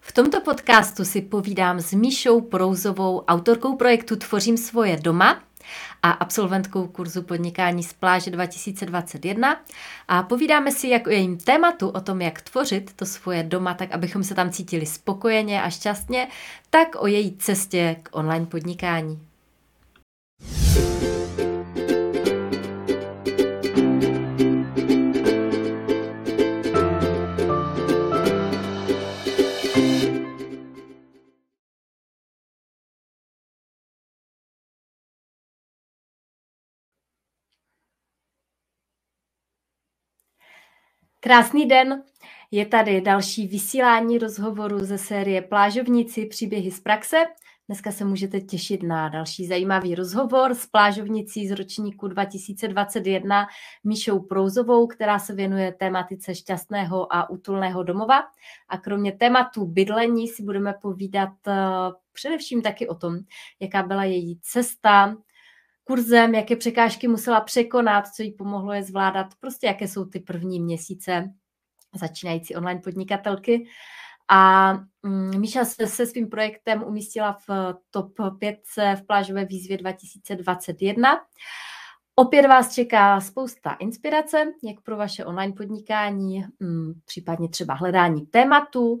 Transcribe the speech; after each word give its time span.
V 0.00 0.12
tomto 0.12 0.40
podcastu 0.40 1.04
si 1.04 1.22
povídám 1.22 1.80
s 1.80 1.92
Míšou 1.92 2.40
Prouzovou, 2.40 3.24
autorkou 3.28 3.76
projektu 3.76 4.16
Tvořím 4.16 4.56
svoje 4.56 4.96
doma 4.96 5.42
a 6.02 6.10
absolventkou 6.10 6.86
kurzu 6.86 7.22
podnikání 7.22 7.82
z 7.82 7.92
pláže 7.92 8.30
2021 8.30 9.60
a 10.08 10.22
povídáme 10.22 10.72
si 10.72 10.88
jak 10.88 11.06
o 11.06 11.10
jejím 11.10 11.36
tématu, 11.36 11.88
o 11.88 12.00
tom, 12.00 12.20
jak 12.20 12.40
tvořit 12.40 12.92
to 12.96 13.06
svoje 13.06 13.42
doma, 13.42 13.74
tak 13.74 13.92
abychom 13.92 14.24
se 14.24 14.34
tam 14.34 14.50
cítili 14.50 14.86
spokojeně 14.86 15.62
a 15.62 15.70
šťastně, 15.70 16.28
tak 16.70 16.88
o 16.98 17.06
její 17.06 17.36
cestě 17.36 17.96
k 18.02 18.08
online 18.12 18.46
podnikání. 18.46 19.20
Krásný 41.22 41.66
den, 41.66 42.02
je 42.50 42.66
tady 42.66 43.00
další 43.00 43.46
vysílání 43.46 44.18
rozhovoru 44.18 44.78
ze 44.78 44.98
série 44.98 45.42
Plážovníci 45.42 46.26
příběhy 46.26 46.70
z 46.70 46.80
praxe. 46.80 47.16
Dneska 47.66 47.92
se 47.92 48.04
můžete 48.04 48.40
těšit 48.40 48.82
na 48.82 49.08
další 49.08 49.46
zajímavý 49.46 49.94
rozhovor 49.94 50.54
s 50.54 50.66
plážovnicí 50.66 51.48
z 51.48 51.50
ročníku 51.50 52.08
2021 52.08 53.46
Míšou 53.84 54.20
Prouzovou, 54.20 54.86
která 54.86 55.18
se 55.18 55.34
věnuje 55.34 55.72
tématice 55.72 56.34
šťastného 56.34 57.14
a 57.14 57.30
útulného 57.30 57.82
domova. 57.82 58.22
A 58.68 58.78
kromě 58.78 59.12
tématu 59.12 59.66
bydlení 59.66 60.28
si 60.28 60.42
budeme 60.42 60.74
povídat 60.82 61.32
uh, 61.46 61.54
především 62.12 62.62
taky 62.62 62.88
o 62.88 62.94
tom, 62.94 63.18
jaká 63.60 63.82
byla 63.82 64.04
její 64.04 64.38
cesta 64.42 65.16
kurzem, 65.90 66.34
jaké 66.34 66.56
překážky 66.56 67.08
musela 67.08 67.40
překonat, 67.40 68.08
co 68.08 68.22
jí 68.22 68.32
pomohlo 68.32 68.72
je 68.72 68.82
zvládat, 68.82 69.26
prostě 69.40 69.66
jaké 69.66 69.88
jsou 69.88 70.04
ty 70.04 70.20
první 70.20 70.60
měsíce 70.60 71.30
začínající 71.94 72.56
online 72.56 72.80
podnikatelky. 72.84 73.66
A 74.28 74.72
um, 75.02 75.40
Míša 75.40 75.64
se, 75.64 75.86
se 75.86 76.06
svým 76.06 76.28
projektem 76.28 76.82
umístila 76.82 77.38
v 77.48 77.74
top 77.90 78.12
5 78.38 78.58
v 78.96 79.06
plážové 79.06 79.44
výzvě 79.44 79.78
2021. 79.78 81.20
Opět 82.14 82.46
vás 82.46 82.74
čeká 82.74 83.20
spousta 83.20 83.72
inspirace, 83.72 84.44
jak 84.64 84.80
pro 84.82 84.96
vaše 84.96 85.24
online 85.24 85.52
podnikání, 85.52 86.44
um, 86.60 86.94
případně 87.04 87.48
třeba 87.48 87.74
hledání 87.74 88.26
tématu, 88.26 88.92
uh, 88.92 89.00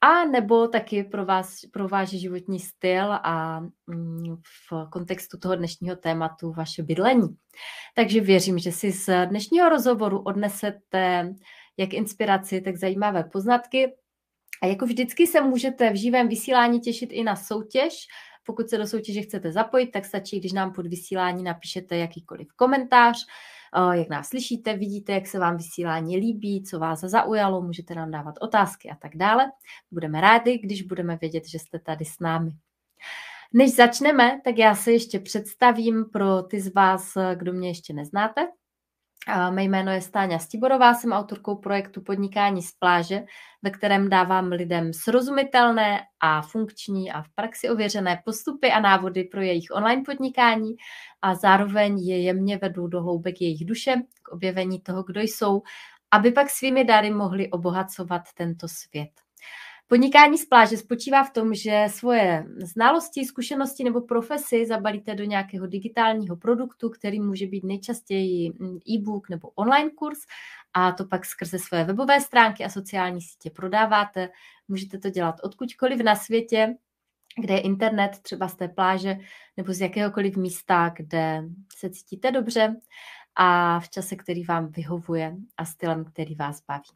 a 0.00 0.24
nebo 0.24 0.68
taky 0.68 1.04
pro 1.04 1.24
vás, 1.24 1.60
pro 1.72 1.88
váš 1.88 2.08
životní 2.08 2.60
styl 2.60 3.12
a 3.12 3.60
mm, 3.86 4.36
v 4.36 4.90
kontextu 4.90 5.38
toho 5.38 5.56
dnešního 5.56 5.96
tématu 5.96 6.52
vaše 6.52 6.82
bydlení. 6.82 7.28
Takže 7.94 8.20
věřím, 8.20 8.58
že 8.58 8.72
si 8.72 8.92
z 8.92 9.26
dnešního 9.26 9.68
rozhovoru 9.68 10.18
odnesete 10.18 11.34
jak 11.76 11.92
inspiraci, 11.92 12.60
tak 12.60 12.76
zajímavé 12.76 13.24
poznatky. 13.24 13.92
A 14.62 14.66
jako 14.66 14.86
vždycky 14.86 15.26
se 15.26 15.40
můžete 15.40 15.90
v 15.90 15.96
živém 15.96 16.28
vysílání 16.28 16.80
těšit 16.80 17.12
i 17.12 17.24
na 17.24 17.36
soutěž. 17.36 17.94
Pokud 18.44 18.68
se 18.68 18.78
do 18.78 18.86
soutěže 18.86 19.22
chcete 19.22 19.52
zapojit, 19.52 19.86
tak 19.86 20.04
stačí, 20.04 20.40
když 20.40 20.52
nám 20.52 20.72
pod 20.72 20.86
vysílání 20.86 21.42
napíšete 21.42 21.96
jakýkoliv 21.96 22.48
komentář 22.56 23.26
jak 23.92 24.08
nás 24.08 24.28
slyšíte, 24.28 24.76
vidíte, 24.76 25.12
jak 25.12 25.26
se 25.26 25.38
vám 25.38 25.56
vysílání 25.56 26.16
líbí, 26.16 26.62
co 26.62 26.78
vás 26.78 27.00
zaujalo, 27.00 27.62
můžete 27.62 27.94
nám 27.94 28.10
dávat 28.10 28.34
otázky 28.40 28.90
a 28.90 28.94
tak 28.94 29.16
dále. 29.16 29.46
Budeme 29.90 30.20
rádi, 30.20 30.58
když 30.58 30.82
budeme 30.82 31.16
vědět, 31.16 31.48
že 31.48 31.58
jste 31.58 31.78
tady 31.78 32.04
s 32.04 32.20
námi. 32.20 32.50
Než 33.52 33.74
začneme, 33.74 34.40
tak 34.44 34.58
já 34.58 34.74
se 34.74 34.92
ještě 34.92 35.20
představím 35.20 36.04
pro 36.12 36.42
ty 36.42 36.60
z 36.60 36.74
vás, 36.74 37.14
kdo 37.34 37.52
mě 37.52 37.68
ještě 37.68 37.92
neznáte. 37.92 38.48
Mé 39.50 39.64
jméno 39.64 39.92
je 39.92 40.00
Stáňa 40.00 40.38
Stiborová, 40.38 40.94
jsem 40.94 41.12
autorkou 41.12 41.56
projektu 41.56 42.00
Podnikání 42.00 42.62
z 42.62 42.72
pláže, 42.72 43.22
ve 43.62 43.70
kterém 43.70 44.08
dávám 44.08 44.48
lidem 44.48 44.92
srozumitelné 44.92 46.00
a 46.20 46.42
funkční 46.42 47.12
a 47.12 47.22
v 47.22 47.28
praxi 47.28 47.70
ověřené 47.70 48.22
postupy 48.24 48.70
a 48.70 48.80
návody 48.80 49.24
pro 49.24 49.40
jejich 49.40 49.66
online 49.72 50.02
podnikání 50.06 50.76
a 51.22 51.34
zároveň 51.34 51.98
je 51.98 52.22
jemně 52.22 52.58
vedu 52.58 52.86
do 52.86 53.02
hloubek 53.02 53.40
jejich 53.40 53.64
duše 53.64 53.94
k 54.22 54.28
objevení 54.28 54.80
toho, 54.80 55.02
kdo 55.02 55.20
jsou, 55.20 55.62
aby 56.10 56.32
pak 56.32 56.50
svými 56.50 56.84
dary 56.84 57.10
mohli 57.10 57.50
obohacovat 57.50 58.22
tento 58.34 58.68
svět. 58.68 59.10
Podnikání 59.90 60.38
z 60.38 60.46
pláže 60.46 60.76
spočívá 60.76 61.24
v 61.24 61.32
tom, 61.32 61.54
že 61.54 61.84
svoje 61.88 62.46
znalosti, 62.56 63.24
zkušenosti 63.24 63.84
nebo 63.84 64.00
profesy 64.00 64.66
zabalíte 64.66 65.14
do 65.14 65.24
nějakého 65.24 65.66
digitálního 65.66 66.36
produktu, 66.36 66.90
který 66.90 67.20
může 67.20 67.46
být 67.46 67.64
nejčastěji 67.64 68.52
e-book 68.90 69.28
nebo 69.28 69.48
online 69.48 69.90
kurz 69.90 70.18
a 70.72 70.92
to 70.92 71.04
pak 71.04 71.24
skrze 71.24 71.58
své 71.58 71.84
webové 71.84 72.20
stránky 72.20 72.64
a 72.64 72.68
sociální 72.68 73.22
sítě 73.22 73.50
prodáváte. 73.50 74.28
Můžete 74.68 74.98
to 74.98 75.10
dělat 75.10 75.34
odkudkoliv 75.42 76.00
na 76.00 76.16
světě, 76.16 76.74
kde 77.40 77.54
je 77.54 77.60
internet, 77.60 78.10
třeba 78.22 78.48
z 78.48 78.56
té 78.56 78.68
pláže 78.68 79.16
nebo 79.56 79.72
z 79.72 79.80
jakéhokoliv 79.80 80.36
místa, 80.36 80.92
kde 80.96 81.44
se 81.76 81.90
cítíte 81.90 82.30
dobře 82.30 82.76
a 83.34 83.80
v 83.80 83.88
čase, 83.88 84.16
který 84.16 84.44
vám 84.44 84.68
vyhovuje 84.68 85.36
a 85.56 85.64
stylem, 85.64 86.04
který 86.04 86.34
vás 86.34 86.62
baví. 86.68 86.90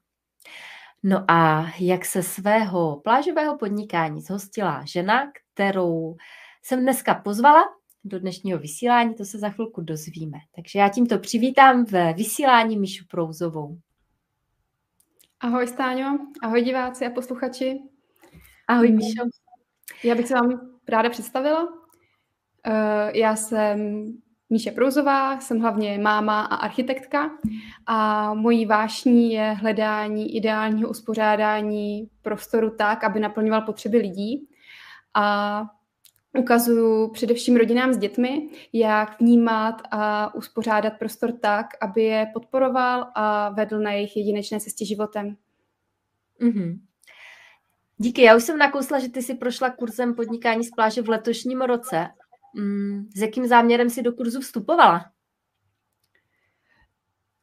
No 1.02 1.24
a 1.28 1.66
jak 1.80 2.04
se 2.04 2.22
svého 2.22 3.00
plážového 3.04 3.58
podnikání 3.58 4.20
zhostila 4.20 4.84
žena, 4.84 5.32
kterou 5.54 6.16
jsem 6.62 6.80
dneska 6.80 7.14
pozvala 7.14 7.62
do 8.04 8.18
dnešního 8.18 8.58
vysílání, 8.58 9.14
to 9.14 9.24
se 9.24 9.38
za 9.38 9.50
chvilku 9.50 9.80
dozvíme. 9.80 10.38
Takže 10.54 10.78
já 10.78 10.88
tímto 10.88 11.18
přivítám 11.18 11.84
ve 11.84 12.12
vysílání 12.12 12.78
Míšu 12.78 13.04
Prouzovou. 13.10 13.78
Ahoj 15.40 15.66
Stáňo, 15.66 16.18
ahoj 16.42 16.62
diváci 16.62 17.06
a 17.06 17.10
posluchači. 17.10 17.78
Ahoj 18.68 18.92
Míšo. 18.92 19.22
Já 20.04 20.14
bych 20.14 20.28
se 20.28 20.34
vám 20.34 20.78
ráda 20.88 21.10
představila. 21.10 21.68
Eh, 22.66 23.18
já 23.18 23.36
jsem 23.36 24.04
Míše 24.52 24.70
Prouzová, 24.70 25.40
jsem 25.40 25.60
hlavně 25.60 25.98
máma 25.98 26.40
a 26.40 26.54
architektka 26.54 27.30
a 27.86 28.34
mojí 28.34 28.66
vášní 28.66 29.32
je 29.32 29.42
hledání 29.42 30.36
ideálního 30.36 30.88
uspořádání 30.88 32.08
prostoru 32.22 32.70
tak, 32.70 33.04
aby 33.04 33.20
naplňoval 33.20 33.62
potřeby 33.62 33.98
lidí 33.98 34.48
a 35.14 35.64
ukazuju 36.38 37.08
především 37.08 37.56
rodinám 37.56 37.92
s 37.92 37.98
dětmi, 37.98 38.48
jak 38.72 39.20
vnímat 39.20 39.82
a 39.90 40.34
uspořádat 40.34 40.92
prostor 40.98 41.32
tak, 41.32 41.66
aby 41.80 42.02
je 42.02 42.26
podporoval 42.32 43.10
a 43.14 43.48
vedl 43.48 43.78
na 43.78 43.92
jejich 43.92 44.16
jedinečné 44.16 44.60
cestě 44.60 44.84
životem. 44.84 45.36
Mm-hmm. 46.40 46.78
Díky, 47.96 48.22
já 48.22 48.36
už 48.36 48.42
jsem 48.42 48.58
nakousla, 48.58 48.98
že 48.98 49.08
ty 49.08 49.22
si 49.22 49.34
prošla 49.34 49.70
kurzem 49.70 50.14
podnikání 50.14 50.64
z 50.64 50.70
pláže 50.70 51.02
v 51.02 51.08
letošním 51.08 51.60
roce 51.60 52.08
Mm, 52.54 53.08
s 53.16 53.20
jakým 53.20 53.46
záměrem 53.46 53.90
si 53.90 54.02
do 54.02 54.12
kurzu 54.12 54.40
vstupovala? 54.40 55.12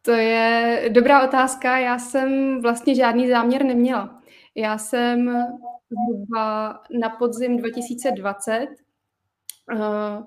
To 0.01 0.11
je 0.11 0.89
dobrá 0.89 1.27
otázka. 1.27 1.77
Já 1.77 1.99
jsem 1.99 2.61
vlastně 2.61 2.95
žádný 2.95 3.29
záměr 3.29 3.63
neměla. 3.63 4.21
Já 4.55 4.77
jsem 4.77 5.45
zhruba 5.91 6.79
na 6.99 7.09
podzim 7.09 7.57
2020 7.57 8.67
eh, 9.73 10.23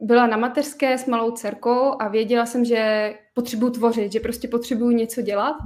byla 0.00 0.26
na 0.26 0.36
mateřské 0.36 0.98
s 0.98 1.06
malou 1.06 1.30
dcerkou 1.30 2.02
a 2.02 2.08
věděla 2.08 2.46
jsem, 2.46 2.64
že 2.64 3.14
potřebuji 3.34 3.70
tvořit, 3.70 4.12
že 4.12 4.20
prostě 4.20 4.48
potřebuji 4.48 4.90
něco 4.90 5.22
dělat 5.22 5.56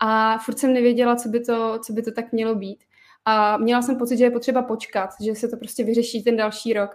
a 0.00 0.38
furt 0.38 0.58
jsem 0.58 0.72
nevěděla, 0.72 1.16
co 1.16 1.28
by 1.28 1.40
to, 1.40 1.78
co 1.78 1.92
by 1.92 2.02
to 2.02 2.12
tak 2.12 2.32
mělo 2.32 2.54
být. 2.54 2.84
A 3.24 3.56
měla 3.56 3.82
jsem 3.82 3.98
pocit, 3.98 4.16
že 4.16 4.24
je 4.24 4.30
potřeba 4.30 4.62
počkat, 4.62 5.10
že 5.24 5.34
se 5.34 5.48
to 5.48 5.56
prostě 5.56 5.84
vyřeší 5.84 6.22
ten 6.22 6.36
další 6.36 6.72
rok. 6.72 6.90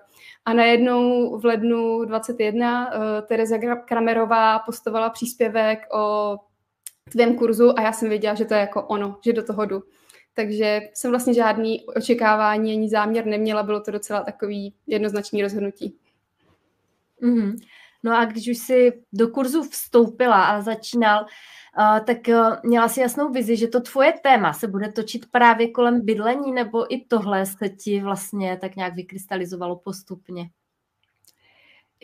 A 0.46 0.54
najednou 0.54 1.38
v 1.40 1.46
lednu 1.46 2.06
21 2.06 2.88
uh, 2.88 3.02
Tereza 3.28 3.58
Kramerová 3.86 4.60
postovala 4.60 5.10
příspěvek 5.10 5.80
o 5.94 6.38
tvém 7.12 7.36
kurzu 7.36 7.80
a 7.80 7.82
já 7.82 7.92
jsem 7.94 8.10
věděla, 8.10 8.36
že 8.36 8.46
to 8.46 8.54
je 8.54 8.60
jako 8.60 8.84
ono, 8.84 9.18
že 9.26 9.34
do 9.34 9.44
toho 9.44 9.66
jdu. 9.66 9.84
Takže 10.34 10.82
jsem 10.94 11.12
vlastně 11.12 11.34
žádný 11.34 11.86
očekávání 11.86 12.72
ani 12.72 12.90
záměr 12.90 13.26
neměla, 13.26 13.64
bylo 13.64 13.82
to 13.82 13.92
docela 13.92 14.24
takový 14.24 14.74
jednoznačný 14.88 15.42
rozhodnutí. 15.42 15.98
Mm-hmm. 17.24 17.58
No 18.04 18.18
a 18.18 18.26
když 18.26 18.48
už 18.48 18.58
jsi 18.58 19.04
do 19.14 19.28
kurzu 19.28 19.64
vstoupila 19.64 20.44
a 20.44 20.62
začínal, 20.62 21.26
tak 22.06 22.18
uh, 22.28 22.56
měla 22.64 22.88
si 22.88 23.00
jasnou 23.00 23.30
vizi, 23.30 23.58
že 23.58 23.68
to 23.68 23.82
tvoje 23.82 24.14
téma 24.24 24.54
se 24.54 24.68
bude 24.68 24.92
točit 24.92 25.26
právě 25.32 25.72
kolem 25.72 26.06
bydlení, 26.06 26.52
nebo 26.52 26.94
i 26.94 27.06
tohle 27.08 27.46
se 27.46 27.70
ti 27.70 28.02
vlastně 28.02 28.58
tak 28.62 28.76
nějak 28.76 28.96
vykrystalizovalo 28.96 29.76
postupně? 29.76 30.50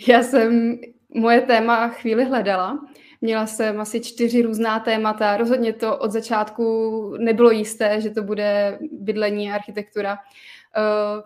Já 0.08 0.24
jsem 0.24 0.78
moje 1.16 1.42
téma 1.42 1.88
chvíli 1.88 2.26
hledala. 2.26 2.80
Měla 3.22 3.48
jsem 3.48 3.82
asi 3.82 4.02
čtyři 4.02 4.42
různá 4.42 4.80
témata. 4.80 5.38
Rozhodně 5.38 5.74
to 5.74 5.98
od 5.98 6.12
začátku 6.12 7.16
nebylo 7.18 7.52
jisté, 7.52 8.02
že 8.02 8.10
to 8.10 8.24
bude 8.24 8.80
bydlení 8.92 9.52
a 9.52 9.56
architektura. 9.56 10.14
Uh, 10.14 11.24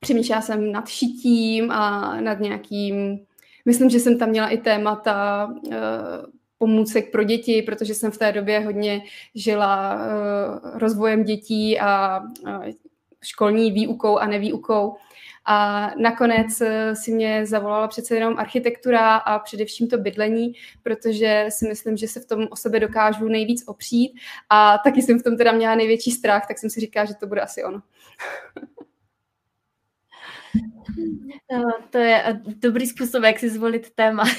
přemýšlela 0.00 0.40
jsem 0.42 0.72
nad 0.72 0.88
šitím 0.88 1.70
a 1.70 2.20
nad 2.20 2.40
nějakým... 2.40 3.26
Myslím, 3.64 3.90
že 3.90 4.00
jsem 4.00 4.18
tam 4.18 4.28
měla 4.28 4.48
i 4.48 4.58
témata 4.58 5.46
uh, 5.66 5.72
pomůcek 6.62 7.12
pro 7.12 7.24
děti, 7.24 7.62
protože 7.62 7.94
jsem 7.94 8.10
v 8.10 8.18
té 8.18 8.32
době 8.32 8.60
hodně 8.60 9.02
žila 9.34 9.94
uh, 9.94 10.78
rozvojem 10.78 11.24
dětí 11.24 11.80
a 11.80 12.20
uh, 12.20 12.64
školní 13.22 13.72
výukou 13.72 14.18
a 14.18 14.26
nevýukou. 14.26 14.96
A 15.44 15.90
nakonec 15.96 16.60
eh, 16.60 16.96
si 16.96 17.12
mě 17.12 17.46
zavolala 17.46 17.88
přece 17.88 18.14
jenom 18.14 18.38
architektura 18.38 19.16
a 19.16 19.38
především 19.38 19.88
to 19.88 19.98
bydlení, 19.98 20.52
protože 20.82 21.46
si 21.48 21.68
myslím, 21.68 21.96
že 21.96 22.08
se 22.08 22.20
v 22.20 22.26
tom 22.26 22.46
o 22.50 22.56
sebe 22.56 22.80
dokážu 22.80 23.28
nejvíc 23.28 23.64
opřít 23.66 24.12
a 24.48 24.78
taky 24.78 25.02
jsem 25.02 25.18
v 25.18 25.22
tom 25.22 25.36
teda 25.36 25.52
měla 25.52 25.74
největší 25.74 26.10
strach, 26.10 26.46
tak 26.48 26.58
jsem 26.58 26.70
si 26.70 26.80
říkala, 26.80 27.04
že 27.06 27.14
to 27.14 27.26
bude 27.26 27.40
asi 27.40 27.64
ono. 27.64 27.82
No, 31.52 31.72
to 31.90 31.98
je 31.98 32.22
eh, 32.24 32.40
dobrý 32.46 32.86
způsob, 32.86 33.24
jak 33.24 33.38
si 33.38 33.50
zvolit 33.50 33.90
téma. 33.94 34.24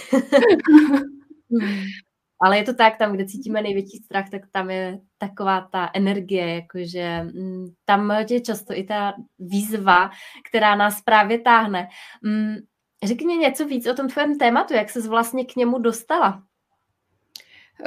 Ale 2.43 2.57
je 2.57 2.63
to 2.63 2.73
tak, 2.73 2.97
tam, 2.97 3.13
kde 3.13 3.25
cítíme 3.25 3.61
největší 3.61 3.97
strach, 3.97 4.29
tak 4.29 4.41
tam 4.51 4.69
je 4.69 4.99
taková 5.17 5.67
ta 5.71 5.89
energie, 5.93 6.55
jakože 6.55 7.23
mm, 7.23 7.67
tam 7.85 8.13
je 8.29 8.41
často 8.41 8.73
i 8.77 8.83
ta 8.83 9.13
výzva, 9.39 10.09
která 10.49 10.75
nás 10.75 11.01
právě 11.01 11.39
táhne. 11.39 11.87
Mm, 12.21 12.55
řekni 13.03 13.37
něco 13.37 13.65
víc 13.65 13.87
o 13.87 13.93
tom 13.93 14.07
tvém 14.07 14.37
tématu, 14.37 14.73
jak 14.73 14.89
ses 14.89 15.07
vlastně 15.07 15.45
k 15.45 15.55
němu 15.55 15.79
dostala? 15.79 16.43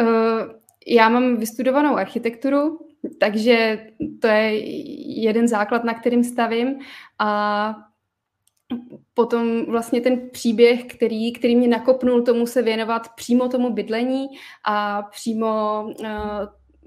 Uh, 0.01 0.07
já 0.87 1.09
mám 1.09 1.37
vystudovanou 1.37 1.97
architekturu, 1.97 2.79
takže 3.21 3.87
to 4.21 4.27
je 4.27 4.59
jeden 5.23 5.49
základ, 5.49 5.85
na 5.85 5.95
kterým 5.95 6.25
stavím 6.25 6.79
a 7.19 7.75
potom 9.15 9.65
vlastně 9.67 10.01
ten 10.01 10.31
příběh, 10.31 10.85
který, 10.85 11.33
který 11.33 11.57
mě 11.57 11.69
nakopnul 11.69 12.23
tomu 12.23 12.47
se 12.47 12.63
věnovat 12.63 13.09
přímo 13.15 13.49
tomu 13.49 13.71
bydlení 13.71 14.27
a 14.65 15.03
přímo 15.03 15.85
uh, 16.01 16.07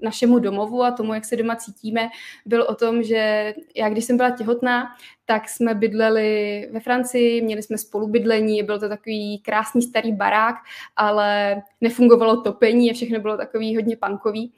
našemu 0.02 0.38
domovu 0.38 0.82
a 0.82 0.90
tomu, 0.90 1.14
jak 1.14 1.24
se 1.24 1.36
doma 1.36 1.56
cítíme, 1.56 2.08
byl 2.46 2.62
o 2.62 2.74
tom, 2.74 3.02
že 3.02 3.54
já, 3.76 3.88
když 3.88 4.04
jsem 4.04 4.16
byla 4.16 4.30
těhotná, 4.30 4.86
tak 5.24 5.48
jsme 5.48 5.74
bydleli 5.74 6.68
ve 6.72 6.80
Francii, 6.80 7.42
měli 7.42 7.62
jsme 7.62 7.78
spolubydlení, 7.78 8.62
byl 8.62 8.80
to 8.80 8.88
takový 8.88 9.38
krásný 9.38 9.82
starý 9.82 10.12
barák, 10.12 10.54
ale 10.96 11.62
nefungovalo 11.80 12.42
topení 12.42 12.90
a 12.90 12.94
všechno 12.94 13.20
bylo 13.20 13.36
takový 13.36 13.76
hodně 13.76 13.96
pankový. 13.96 14.52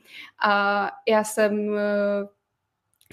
A 0.44 0.90
já 1.08 1.24
jsem 1.24 1.76
eh, 1.78 2.28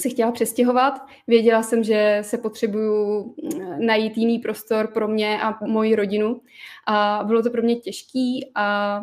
se 0.02 0.10
chtěla 0.10 0.32
přestěhovat. 0.32 0.94
Věděla 1.28 1.64
jsem, 1.64 1.84
že 1.84 2.20
se 2.22 2.38
potřebuju 2.38 3.24
mm, 3.24 3.86
najít 3.86 4.18
jiný 4.18 4.40
prostor 4.40 4.88
pro 4.88 5.08
mě 5.08 5.42
a 5.42 5.66
moji 5.66 5.96
rodinu. 5.96 6.42
A 6.88 7.24
bylo 7.24 7.44
to 7.44 7.50
pro 7.50 7.62
mě 7.62 7.76
těžký 7.76 8.52
a 8.56 9.02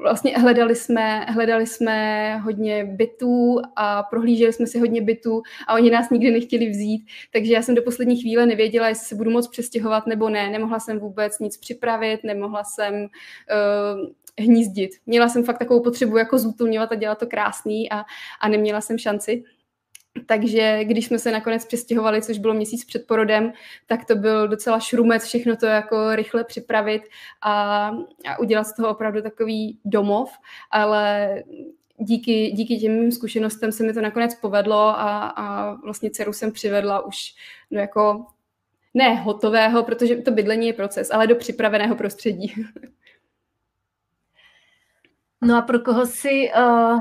vlastně 0.00 0.38
hledali 0.38 0.76
jsme, 0.76 1.20
hledali 1.20 1.66
jsme 1.66 2.36
hodně 2.38 2.84
bytů 2.84 3.60
a 3.76 4.02
prohlíželi 4.02 4.52
jsme 4.52 4.66
si 4.66 4.78
hodně 4.78 5.02
bytů 5.02 5.42
a 5.68 5.74
oni 5.74 5.90
nás 5.90 6.10
nikdy 6.10 6.30
nechtěli 6.30 6.70
vzít, 6.70 7.06
takže 7.32 7.52
já 7.52 7.62
jsem 7.62 7.74
do 7.74 7.82
poslední 7.82 8.20
chvíle 8.20 8.46
nevěděla, 8.46 8.88
jestli 8.88 9.06
se 9.06 9.14
budu 9.14 9.30
moc 9.30 9.48
přestěhovat 9.48 10.06
nebo 10.06 10.28
ne. 10.28 10.50
Nemohla 10.50 10.80
jsem 10.80 10.98
vůbec 10.98 11.38
nic 11.38 11.56
připravit, 11.56 12.24
nemohla 12.24 12.64
jsem 12.64 12.94
uh, 12.94 14.10
hnízdit. 14.38 14.90
Měla 15.06 15.28
jsem 15.28 15.44
fakt 15.44 15.58
takovou 15.58 15.82
potřebu 15.82 16.16
jako 16.16 16.38
zútulňovat 16.38 16.92
a 16.92 16.94
dělat 16.94 17.18
to 17.18 17.26
krásný 17.26 17.92
a, 17.92 18.04
a 18.40 18.48
neměla 18.48 18.80
jsem 18.80 18.98
šanci. 18.98 19.44
Takže 20.26 20.84
když 20.84 21.06
jsme 21.06 21.18
se 21.18 21.32
nakonec 21.32 21.64
přestěhovali, 21.64 22.22
což 22.22 22.38
bylo 22.38 22.54
měsíc 22.54 22.84
před 22.84 23.06
porodem, 23.06 23.52
tak 23.86 24.04
to 24.04 24.16
byl 24.16 24.48
docela 24.48 24.80
šrumec 24.80 25.24
všechno 25.24 25.56
to 25.56 25.66
jako 25.66 26.14
rychle 26.16 26.44
připravit 26.44 27.02
a, 27.42 27.86
a 28.28 28.38
udělat 28.38 28.64
z 28.64 28.76
toho 28.76 28.88
opravdu 28.88 29.22
takový 29.22 29.78
domov, 29.84 30.30
ale 30.70 31.34
díky, 31.98 32.50
díky 32.50 32.78
těm 32.78 32.92
mým 32.92 33.12
zkušenostem 33.12 33.72
se 33.72 33.82
mi 33.82 33.92
to 33.92 34.00
nakonec 34.00 34.34
povedlo 34.34 34.78
a, 34.78 35.26
a 35.26 35.74
vlastně 35.74 36.10
dceru 36.10 36.32
jsem 36.32 36.52
přivedla 36.52 37.06
už 37.06 37.34
do 37.70 37.78
jako 37.78 38.26
ne 38.94 39.14
hotového, 39.14 39.82
protože 39.82 40.16
to 40.16 40.30
bydlení 40.30 40.66
je 40.66 40.72
proces, 40.72 41.10
ale 41.10 41.26
do 41.26 41.36
připraveného 41.36 41.96
prostředí. 41.96 42.54
No 45.42 45.56
a 45.56 45.62
pro 45.62 45.80
koho 45.80 46.06
si 46.06 46.50
uh, 46.56 47.00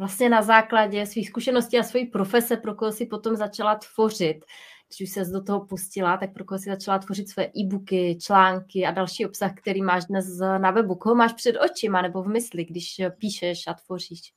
vlastně 0.00 0.28
na 0.28 0.42
základě 0.42 1.06
svých 1.06 1.28
zkušeností 1.28 1.78
a 1.78 1.82
své 1.82 2.00
profese, 2.12 2.56
pro 2.56 2.74
koho 2.74 2.92
si 2.92 3.06
potom 3.06 3.36
začala 3.36 3.74
tvořit. 3.74 4.44
Když 4.88 5.08
už 5.08 5.14
se 5.14 5.24
do 5.24 5.42
toho 5.42 5.66
pustila, 5.66 6.16
tak 6.16 6.32
pro 6.32 6.44
koho 6.44 6.58
si 6.58 6.70
začala 6.70 6.98
tvořit 6.98 7.28
své 7.28 7.44
e-booky, 7.44 8.18
články 8.20 8.86
a 8.86 8.90
další 8.90 9.26
obsah, 9.26 9.54
který 9.54 9.82
máš 9.82 10.04
dnes 10.04 10.38
na 10.38 10.70
webu. 10.70 10.94
Koho 10.94 11.14
máš 11.14 11.32
před 11.32 11.56
očima 11.56 12.02
nebo 12.02 12.22
v 12.22 12.28
mysli, 12.28 12.64
když 12.64 13.00
píšeš 13.18 13.66
a 13.66 13.74
tvoříš? 13.74 14.32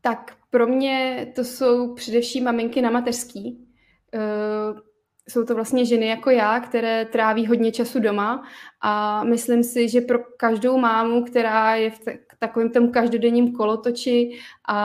Tak 0.00 0.36
pro 0.50 0.66
mě 0.66 1.26
to 1.34 1.44
jsou 1.44 1.94
především 1.94 2.44
maminky 2.44 2.82
na 2.82 2.90
mateřský. 2.90 3.68
Uh, 4.14 4.80
jsou 5.28 5.44
to 5.44 5.54
vlastně 5.54 5.86
ženy 5.86 6.06
jako 6.06 6.30
já, 6.30 6.60
které 6.60 7.04
tráví 7.04 7.46
hodně 7.46 7.72
času 7.72 8.00
doma 8.00 8.42
a 8.80 9.24
myslím 9.24 9.64
si, 9.64 9.88
že 9.88 10.00
pro 10.00 10.18
každou 10.36 10.78
mámu, 10.78 11.24
která 11.24 11.76
je 11.76 11.90
v 11.90 12.00
takovém 12.42 12.70
tom 12.70 12.90
každodenním 12.90 13.52
kolotoči 13.52 14.38
a 14.68 14.78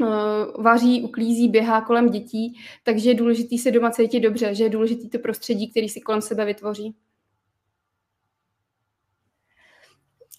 uh, 0.00 0.62
vaří, 0.62 1.02
uklízí, 1.02 1.48
běhá 1.48 1.80
kolem 1.80 2.10
dětí, 2.10 2.54
takže 2.84 3.10
je 3.10 3.14
důležité 3.14 3.58
se 3.58 3.70
doma 3.70 3.90
cítit 3.90 4.20
dobře, 4.20 4.54
že 4.54 4.64
je 4.64 4.70
důležité 4.70 5.08
to 5.08 5.22
prostředí, 5.22 5.70
který 5.70 5.88
si 5.88 6.00
kolem 6.00 6.22
sebe 6.22 6.44
vytvoří. 6.44 6.94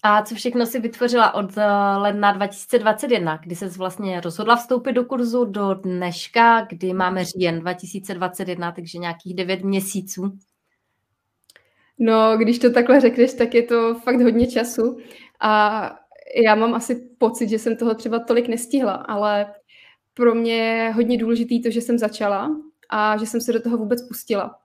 A 0.02 0.22
co 0.22 0.34
všechno 0.34 0.66
si 0.66 0.80
vytvořila 0.80 1.34
od 1.34 1.58
eh, 1.58 1.66
ledna 1.96 2.32
2021, 2.32 3.36
kdy 3.36 3.56
se 3.56 3.68
vlastně 3.68 4.20
rozhodla 4.20 4.56
vstoupit 4.56 4.92
do 4.92 5.04
kurzu 5.04 5.44
do 5.44 5.74
dneška, 5.74 6.66
kdy 6.70 6.92
máme 6.92 7.24
říjen 7.24 7.60
2021, 7.60 8.72
takže 8.72 8.98
nějakých 8.98 9.34
devět 9.34 9.64
měsíců? 9.64 10.38
No, 12.02 12.36
když 12.36 12.58
to 12.58 12.70
takhle 12.70 13.00
řekneš, 13.00 13.34
tak 13.34 13.54
je 13.54 13.62
to 13.62 13.94
fakt 13.94 14.20
hodně 14.20 14.46
času. 14.46 14.98
A 15.40 15.82
já 16.44 16.54
mám 16.54 16.74
asi 16.74 16.94
pocit, 17.18 17.48
že 17.48 17.58
jsem 17.58 17.76
toho 17.76 17.94
třeba 17.94 18.18
tolik 18.18 18.48
nestihla, 18.48 18.92
ale 18.92 19.54
pro 20.14 20.34
mě 20.34 20.54
je 20.54 20.92
hodně 20.92 21.18
důležitý 21.18 21.62
to, 21.62 21.70
že 21.70 21.80
jsem 21.80 21.98
začala 21.98 22.50
a 22.88 23.16
že 23.16 23.26
jsem 23.26 23.40
se 23.40 23.52
do 23.52 23.62
toho 23.62 23.76
vůbec 23.76 24.08
pustila. 24.08 24.56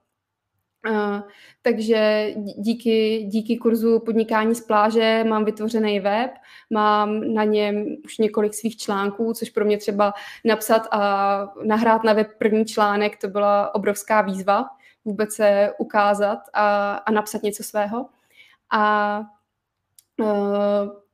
Uh, 0.88 1.20
takže 1.62 2.30
díky, 2.36 3.24
díky 3.28 3.56
kurzu 3.56 4.00
podnikání 4.00 4.54
z 4.54 4.60
pláže 4.60 5.24
mám 5.28 5.44
vytvořený 5.44 6.00
web, 6.00 6.30
mám 6.70 7.34
na 7.34 7.44
něm 7.44 7.86
už 8.04 8.18
několik 8.18 8.54
svých 8.54 8.76
článků, 8.76 9.32
což 9.32 9.50
pro 9.50 9.64
mě 9.64 9.78
třeba 9.78 10.14
napsat 10.44 10.88
a 10.90 11.52
nahrát 11.64 12.04
na 12.04 12.12
web 12.12 12.28
první 12.38 12.64
článek, 12.64 13.20
to 13.20 13.28
byla 13.28 13.74
obrovská 13.74 14.20
výzva, 14.22 14.64
vůbec 15.04 15.32
se 15.32 15.72
ukázat 15.78 16.38
a, 16.52 16.94
a 16.94 17.10
napsat 17.12 17.42
něco 17.42 17.62
svého. 17.62 18.06
A 18.72 19.20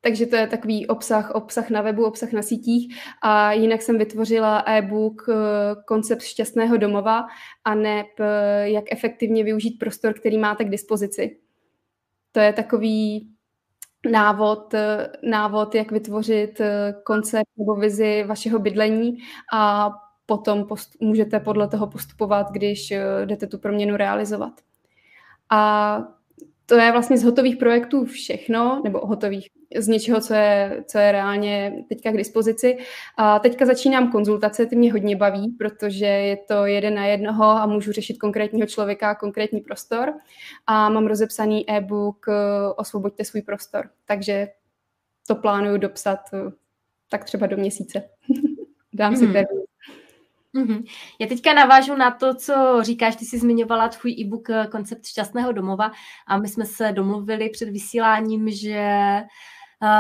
takže 0.01 0.27
to 0.27 0.37
je 0.37 0.47
takový 0.47 0.87
obsah, 0.87 1.31
obsah 1.31 1.71
na 1.71 1.83
webu, 1.83 2.05
obsah 2.07 2.33
na 2.33 2.43
sítích 2.43 2.97
a 3.23 3.53
jinak 3.53 3.83
jsem 3.83 3.99
vytvořila 3.99 4.59
e-book 4.67 5.27
eh, 5.29 5.35
Koncept 5.87 6.23
šťastného 6.23 6.77
domova 6.77 7.27
a 7.65 7.75
ne 7.75 8.05
jak 8.63 8.85
efektivně 8.91 9.45
využít 9.45 9.79
prostor, 9.79 10.15
který 10.15 10.39
máte 10.39 10.65
k 10.65 10.71
dispozici. 10.71 11.39
To 12.33 12.41
je 12.41 12.53
takový 12.53 13.31
návod, 14.11 14.75
eh, 14.75 15.13
návod, 15.23 15.75
jak 15.75 15.93
vytvořit 15.93 16.61
eh, 16.61 16.95
koncept 17.05 17.51
nebo 17.59 17.75
vizi 17.75 18.25
vašeho 18.27 18.59
bydlení 18.59 19.19
a 19.53 19.91
potom 20.27 20.65
post- 20.65 21.01
můžete 21.01 21.41
podle 21.41 21.69
toho 21.69 21.87
postupovat, 21.87 22.51
když 22.51 22.93
jdete 23.25 23.47
tu 23.47 23.59
proměnu 23.59 23.97
realizovat. 23.97 24.53
A 25.51 26.03
to 26.67 26.75
je 26.75 26.93
vlastně 26.93 27.19
z 27.19 27.25
hotových 27.25 27.57
projektů 27.57 28.05
všechno, 28.05 28.81
nebo 28.85 29.07
hotových, 29.07 29.49
z 29.79 29.89
něčeho, 29.89 30.21
co 30.21 30.35
je, 30.35 30.85
co 30.87 30.99
je 30.99 31.13
reálně 31.13 31.85
teďka 31.89 32.13
k 32.13 32.17
dispozici. 32.17 32.79
A 33.17 33.39
teďka 33.39 33.67
začínám 33.67 34.13
konzultace, 34.13 34.67
ty 34.67 34.77
mě 34.77 34.93
hodně 34.93 35.17
baví, 35.17 35.55
protože 35.59 36.07
je 36.07 36.37
to 36.37 36.67
jeden 36.67 36.95
na 36.95 37.07
jednoho 37.07 37.45
a 37.45 37.67
můžu 37.67 37.93
řešit 37.93 38.19
konkrétního 38.19 38.67
člověka, 38.67 39.15
konkrétní 39.15 39.61
prostor. 39.61 40.13
A 40.67 40.89
mám 40.89 41.07
rozepsaný 41.07 41.71
e-book 41.71 42.27
Osvoboďte 42.77 43.25
svůj 43.25 43.43
prostor. 43.43 43.89
Takže 44.07 44.49
to 45.27 45.35
plánuju 45.35 45.77
dopsat 45.77 46.21
eh, 46.35 46.53
tak 47.09 47.25
třeba 47.25 47.47
do 47.47 47.57
měsíce. 47.57 48.03
Dám 48.93 49.17
si 49.17 49.25
hmm. 49.25 49.33
termín. 49.33 49.62
Mm-hmm. 50.55 50.85
Já 51.19 51.27
teďka 51.27 51.55
navážu 51.55 51.97
na 51.97 52.11
to, 52.11 52.35
co 52.35 52.79
říkáš, 52.83 53.17
ty 53.17 53.25
jsi 53.25 53.39
zmiňovala 53.39 53.89
tvůj 53.89 54.13
e-book 54.13 54.51
eh, 54.51 54.67
Koncept 54.71 55.07
šťastného 55.07 55.53
domova 55.53 55.93
a 56.27 56.39
my 56.39 56.49
jsme 56.49 56.67
se 56.67 56.93
domluvili 56.93 57.49
před 57.49 57.69
vysíláním, 57.69 58.51
že 58.51 58.79
eh, 58.79 59.25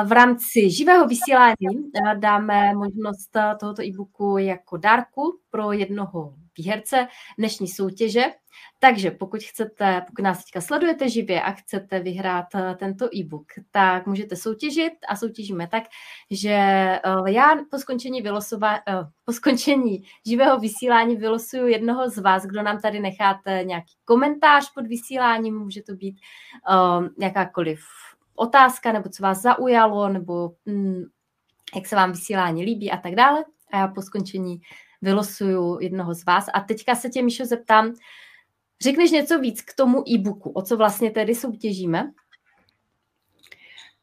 v 0.04 0.12
rámci 0.12 0.70
živého 0.70 1.06
vysílání 1.06 1.90
eh, 1.94 2.16
dáme 2.18 2.74
možnost 2.74 3.30
tohoto 3.60 3.82
e-booku 3.82 4.38
jako 4.38 4.76
dárku 4.76 5.38
pro 5.50 5.72
jednoho 5.72 6.34
výherce 6.58 7.08
dnešní 7.38 7.68
soutěže. 7.68 8.24
Takže 8.78 9.10
pokud 9.10 9.42
chcete, 9.42 10.02
pokud 10.06 10.22
nás 10.22 10.44
teďka 10.44 10.60
sledujete 10.60 11.08
živě 11.08 11.42
a 11.42 11.52
chcete 11.52 12.00
vyhrát 12.00 12.46
eh, 12.54 12.74
tento 12.78 13.08
e-book, 13.14 13.46
tak 13.70 14.06
můžete 14.06 14.36
soutěžit 14.36 14.92
a 15.08 15.16
soutěžíme 15.16 15.68
tak, 15.68 15.84
že 16.30 16.50
eh, 16.50 17.00
já 17.28 17.48
po 17.70 17.78
skončení, 17.78 18.22
vylosova, 18.22 18.76
eh, 18.76 19.04
po 19.24 19.32
skončení 19.32 20.02
živého 20.26 20.58
vysílání 20.58 21.16
vylosuju 21.16 21.66
jednoho 21.66 22.10
z 22.10 22.18
vás, 22.18 22.46
kdo 22.46 22.62
nám 22.62 22.80
tady 22.80 23.00
necháte 23.00 23.64
nějaký 23.64 23.94
komentář 24.04 24.72
pod 24.74 24.86
vysíláním, 24.86 25.58
může 25.58 25.82
to 25.82 25.94
být 25.94 26.16
jakákoliv 27.20 27.80
otázka, 28.34 28.92
nebo 28.92 29.08
co 29.08 29.22
vás 29.22 29.42
zaujalo, 29.42 30.08
nebo 30.08 30.50
um, 30.64 31.04
jak 31.74 31.86
se 31.86 31.96
vám 31.96 32.12
vysílání 32.12 32.64
líbí 32.64 32.90
a 32.90 32.96
tak 32.96 33.14
dále. 33.14 33.44
A 33.72 33.78
já 33.78 33.88
po 33.88 34.02
skončení 34.02 34.60
vylosuju 35.02 35.78
jednoho 35.80 36.14
z 36.14 36.24
vás. 36.24 36.46
A 36.54 36.60
teďka 36.60 36.94
se 36.94 37.08
tě, 37.08 37.22
Míšo, 37.22 37.46
zeptám, 37.46 37.94
řekneš 38.82 39.10
něco 39.10 39.38
víc 39.38 39.62
k 39.62 39.74
tomu 39.74 40.08
e-booku, 40.08 40.50
o 40.50 40.62
co 40.62 40.76
vlastně 40.76 41.10
tedy 41.10 41.34
soutěžíme? 41.34 42.12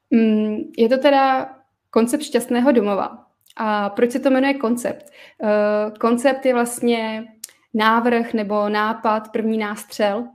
Mm, 0.10 0.58
je 0.78 0.90
to 0.90 0.98
teda 0.98 1.56
koncept 1.90 2.24
šťastného 2.24 2.72
domova. 2.72 3.26
A 3.56 3.90
proč 3.90 4.12
se 4.12 4.20
to 4.20 4.30
jmenuje 4.30 4.54
koncept? 4.54 5.06
Uh, 5.38 5.98
koncept 5.98 6.46
je 6.46 6.54
vlastně 6.54 7.28
návrh 7.74 8.34
nebo 8.34 8.70
nápad, 8.70 9.32
první 9.32 9.58
nástřel. 9.58 10.28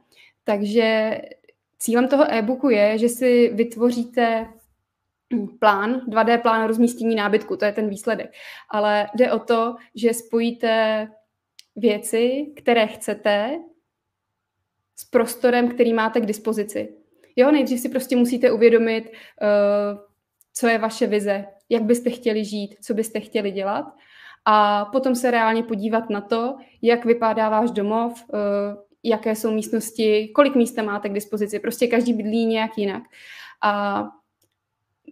Takže 0.44 1.18
cílem 1.78 2.08
toho 2.08 2.32
e-booku 2.32 2.68
je, 2.68 2.98
že 2.98 3.08
si 3.08 3.52
vytvoříte 3.54 4.46
plán, 5.60 6.00
2D 6.08 6.42
plán 6.42 6.66
rozmístění 6.66 7.14
nábytku, 7.14 7.56
to 7.56 7.64
je 7.64 7.72
ten 7.72 7.88
výsledek. 7.88 8.32
Ale 8.70 9.06
jde 9.14 9.32
o 9.32 9.38
to, 9.38 9.74
že 9.94 10.14
spojíte 10.14 11.08
věci, 11.76 12.52
které 12.56 12.86
chcete, 12.86 13.58
s 14.96 15.04
prostorem, 15.04 15.68
který 15.68 15.92
máte 15.92 16.20
k 16.20 16.26
dispozici. 16.26 16.94
Jo, 17.36 17.50
nejdřív 17.50 17.80
si 17.80 17.88
prostě 17.88 18.16
musíte 18.16 18.52
uvědomit, 18.52 19.04
uh, 19.10 19.98
co 20.52 20.66
je 20.66 20.78
vaše 20.78 21.06
vize, 21.06 21.44
jak 21.68 21.82
byste 21.82 22.10
chtěli 22.10 22.44
žít, 22.44 22.76
co 22.80 22.94
byste 22.94 23.20
chtěli 23.20 23.50
dělat 23.50 23.84
a 24.44 24.84
potom 24.84 25.14
se 25.14 25.30
reálně 25.30 25.62
podívat 25.62 26.10
na 26.10 26.20
to, 26.20 26.56
jak 26.82 27.04
vypadá 27.04 27.48
váš 27.48 27.70
domov, 27.70 28.24
uh, 28.28 28.38
jaké 29.02 29.36
jsou 29.36 29.50
místnosti, 29.50 30.28
kolik 30.34 30.54
místa 30.54 30.82
máte 30.82 31.08
k 31.08 31.12
dispozici. 31.12 31.58
Prostě 31.58 31.86
každý 31.86 32.12
bydlí 32.12 32.46
nějak 32.46 32.78
jinak. 32.78 33.02
A 33.62 34.04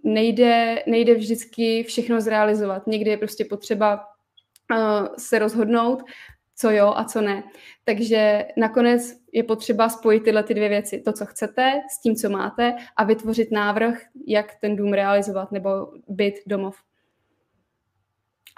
nejde, 0.03 0.83
nejde 0.87 1.15
vždycky 1.15 1.83
všechno 1.83 2.21
zrealizovat. 2.21 2.87
Někdy 2.87 3.11
je 3.11 3.17
prostě 3.17 3.45
potřeba 3.45 4.05
uh, 4.71 5.07
se 5.19 5.39
rozhodnout, 5.39 6.03
co 6.57 6.71
jo 6.71 6.93
a 6.97 7.05
co 7.05 7.21
ne. 7.21 7.43
Takže 7.85 8.47
nakonec 8.57 9.17
je 9.33 9.43
potřeba 9.43 9.89
spojit 9.89 10.25
tyhle 10.25 10.43
ty 10.43 10.55
dvě 10.55 10.69
věci. 10.69 11.01
To, 11.01 11.13
co 11.13 11.27
chcete, 11.27 11.73
s 11.91 12.03
tím, 12.03 12.17
co 12.17 12.31
máte 12.31 12.75
a 12.97 13.05
vytvořit 13.05 13.51
návrh, 13.53 14.03
jak 14.27 14.55
ten 14.61 14.77
dům 14.77 14.93
realizovat 14.93 15.53
nebo 15.53 15.71
byt, 16.09 16.35
domov. 16.47 16.77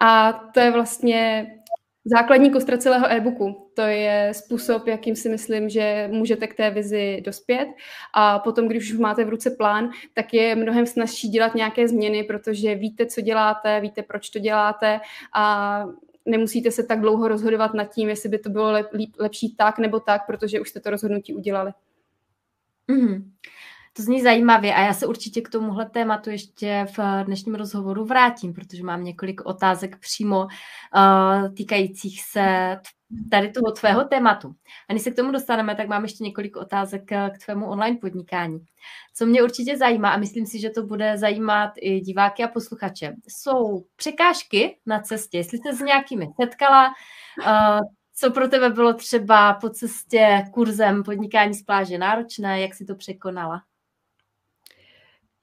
A 0.01 0.33
to 0.33 0.61
je 0.61 0.71
vlastně 0.71 1.47
základní 2.05 2.51
kostra 2.51 2.79
celého 2.79 3.13
e-booku. 3.13 3.71
To 3.75 3.83
je 3.83 4.33
způsob, 4.35 4.87
jakým 4.87 5.17
si 5.17 5.29
myslím, 5.29 5.69
že 5.69 6.09
můžete 6.13 6.47
k 6.47 6.55
té 6.55 6.71
vizi 6.71 7.23
dospět. 7.25 7.69
A 8.15 8.39
potom, 8.39 8.69
když 8.69 8.93
už 8.93 8.99
máte 8.99 9.25
v 9.25 9.29
ruce 9.29 9.51
plán, 9.51 9.91
tak 10.15 10.35
je 10.35 10.55
mnohem 10.55 10.87
snažší 10.87 11.29
dělat 11.29 11.55
nějaké 11.55 11.89
změny, 11.89 12.23
protože 12.23 12.75
víte, 12.75 13.07
co 13.07 13.21
děláte, 13.21 13.81
víte, 13.81 14.03
proč 14.03 14.31
to 14.31 14.39
děláte 14.39 15.01
a 15.35 15.85
nemusíte 16.27 16.71
se 16.71 16.83
tak 16.83 17.01
dlouho 17.01 17.29
rozhodovat 17.29 17.75
nad 17.75 17.85
tím, 17.85 18.09
jestli 18.09 18.29
by 18.29 18.39
to 18.39 18.51
bylo 18.51 18.73
lep, 18.73 18.87
lepší 19.19 19.55
tak 19.57 19.79
nebo 19.79 20.01
tak, 20.01 20.27
protože 20.27 20.61
už 20.61 20.69
jste 20.69 20.81
to 20.81 20.91
rozhodnutí 20.91 21.35
udělali. 21.35 21.73
Mm. 22.89 23.33
To 23.97 24.03
zní 24.03 24.23
zajímavě 24.23 24.75
a 24.75 24.81
já 24.81 24.95
se 24.95 25.07
určitě 25.07 25.41
k 25.41 25.49
tomuhle 25.49 25.91
tématu 25.91 26.31
ještě 26.31 26.87
v 26.97 27.25
dnešním 27.25 27.55
rozhovoru 27.55 28.05
vrátím, 28.05 28.55
protože 28.55 28.83
mám 28.83 29.05
několik 29.05 29.41
otázek 29.45 29.99
přímo 29.99 30.41
uh, 30.45 31.55
týkajících 31.55 32.23
se 32.23 32.77
tady 33.31 33.51
toho 33.51 33.73
tvého 33.73 34.05
tématu. 34.05 34.55
A 34.89 34.93
než 34.93 35.03
se 35.03 35.11
k 35.11 35.17
tomu 35.17 35.33
dostaneme, 35.33 35.75
tak 35.75 35.89
mám 35.89 36.03
ještě 36.03 36.25
několik 36.25 36.57
otázek 36.57 37.13
eh, 37.13 37.31
k 37.35 37.45
tvému 37.45 37.67
online 37.67 37.97
podnikání. 38.01 38.59
Co 39.15 39.27
mě 39.27 39.43
určitě 39.43 39.77
zajímá, 39.77 40.11
a 40.11 40.17
myslím 40.17 40.47
si, 40.47 40.61
že 40.61 40.71
to 40.71 40.83
bude 40.83 41.19
zajímat 41.19 41.73
i 41.81 42.01
diváky 42.01 42.45
a 42.45 42.49
posluchače, 42.49 43.15
jsou 43.29 43.85
překážky 43.97 44.79
na 44.87 45.01
cestě. 45.01 45.39
Jestli 45.39 45.59
jste 45.59 45.73
s 45.75 45.81
nějakými 45.81 46.29
setkala, 46.41 46.87
uh, 47.47 47.81
co 48.15 48.31
pro 48.31 48.49
tebe 48.49 48.71
bylo 48.71 48.95
třeba 48.95 49.55
po 49.55 49.71
cestě 49.71 50.45
kurzem 50.53 51.03
podnikání 51.03 51.55
z 51.55 51.63
pláže 51.63 51.99
náročné, 51.99 52.61
jak 52.61 52.75
si 52.75 52.85
to 52.85 52.95
překonala? 52.95 53.63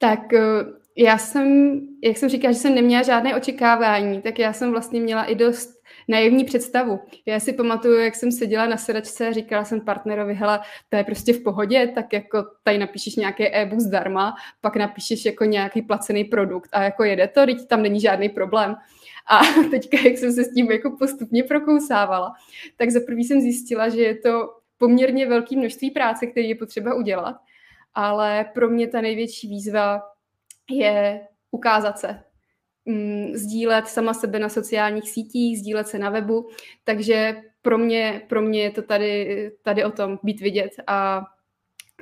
Tak 0.02 0.32
eh, 0.32 0.64
já 0.96 1.18
jsem, 1.18 1.80
jak 2.04 2.16
jsem 2.16 2.28
říkala, 2.28 2.52
že 2.52 2.58
jsem 2.58 2.74
neměla 2.74 3.02
žádné 3.02 3.36
očekávání, 3.36 4.22
tak 4.22 4.38
já 4.38 4.52
jsem 4.52 4.70
vlastně 4.70 5.00
měla 5.00 5.24
i 5.24 5.34
dost 5.34 5.82
naivní 6.08 6.44
představu. 6.44 7.00
Já 7.26 7.40
si 7.40 7.52
pamatuju, 7.52 7.98
jak 7.98 8.14
jsem 8.14 8.32
seděla 8.32 8.66
na 8.66 8.76
sedačce 8.76 9.28
a 9.28 9.32
říkala 9.32 9.64
jsem 9.64 9.80
partnerovi, 9.80 10.34
hele, 10.34 10.60
to 10.88 10.96
je 10.96 11.04
prostě 11.04 11.32
v 11.32 11.42
pohodě, 11.42 11.92
tak 11.94 12.12
jako 12.12 12.44
tady 12.62 12.78
napíšeš 12.78 13.16
nějaký 13.16 13.44
e-book 13.54 13.80
zdarma, 13.80 14.34
pak 14.60 14.76
napíšeš 14.76 15.24
jako 15.24 15.44
nějaký 15.44 15.82
placený 15.82 16.24
produkt 16.24 16.70
a 16.72 16.82
jako 16.82 17.04
jede 17.04 17.28
to, 17.28 17.46
teď 17.46 17.66
tam 17.66 17.82
není 17.82 18.00
žádný 18.00 18.28
problém. 18.28 18.76
A 19.28 19.40
teďka, 19.70 19.96
jak 20.04 20.18
jsem 20.18 20.32
se 20.32 20.44
s 20.44 20.54
tím 20.54 20.70
jako 20.70 20.96
postupně 20.98 21.44
prokousávala, 21.44 22.32
tak 22.76 22.90
za 22.90 23.00
prvý 23.06 23.24
jsem 23.24 23.40
zjistila, 23.40 23.88
že 23.88 24.02
je 24.02 24.14
to 24.14 24.54
poměrně 24.78 25.28
velké 25.28 25.56
množství 25.56 25.90
práce, 25.90 26.26
které 26.26 26.46
je 26.46 26.54
potřeba 26.54 26.94
udělat, 26.94 27.36
ale 27.94 28.44
pro 28.54 28.68
mě 28.68 28.88
ta 28.88 29.00
největší 29.00 29.48
výzva 29.48 30.02
je 30.70 31.28
ukázat 31.50 31.98
se, 31.98 32.22
mm, 32.84 33.32
sdílet 33.34 33.88
sama 33.88 34.14
sebe 34.14 34.38
na 34.38 34.48
sociálních 34.48 35.10
sítích, 35.10 35.58
sdílet 35.58 35.88
se 35.88 35.98
na 35.98 36.10
webu, 36.10 36.48
takže 36.84 37.42
pro 37.62 37.78
mě, 37.78 38.22
pro 38.28 38.42
mě 38.42 38.62
je 38.62 38.70
to 38.70 38.82
tady, 38.82 39.50
tady 39.62 39.84
o 39.84 39.90
tom 39.90 40.18
být 40.22 40.40
vidět 40.40 40.70
a 40.86 41.22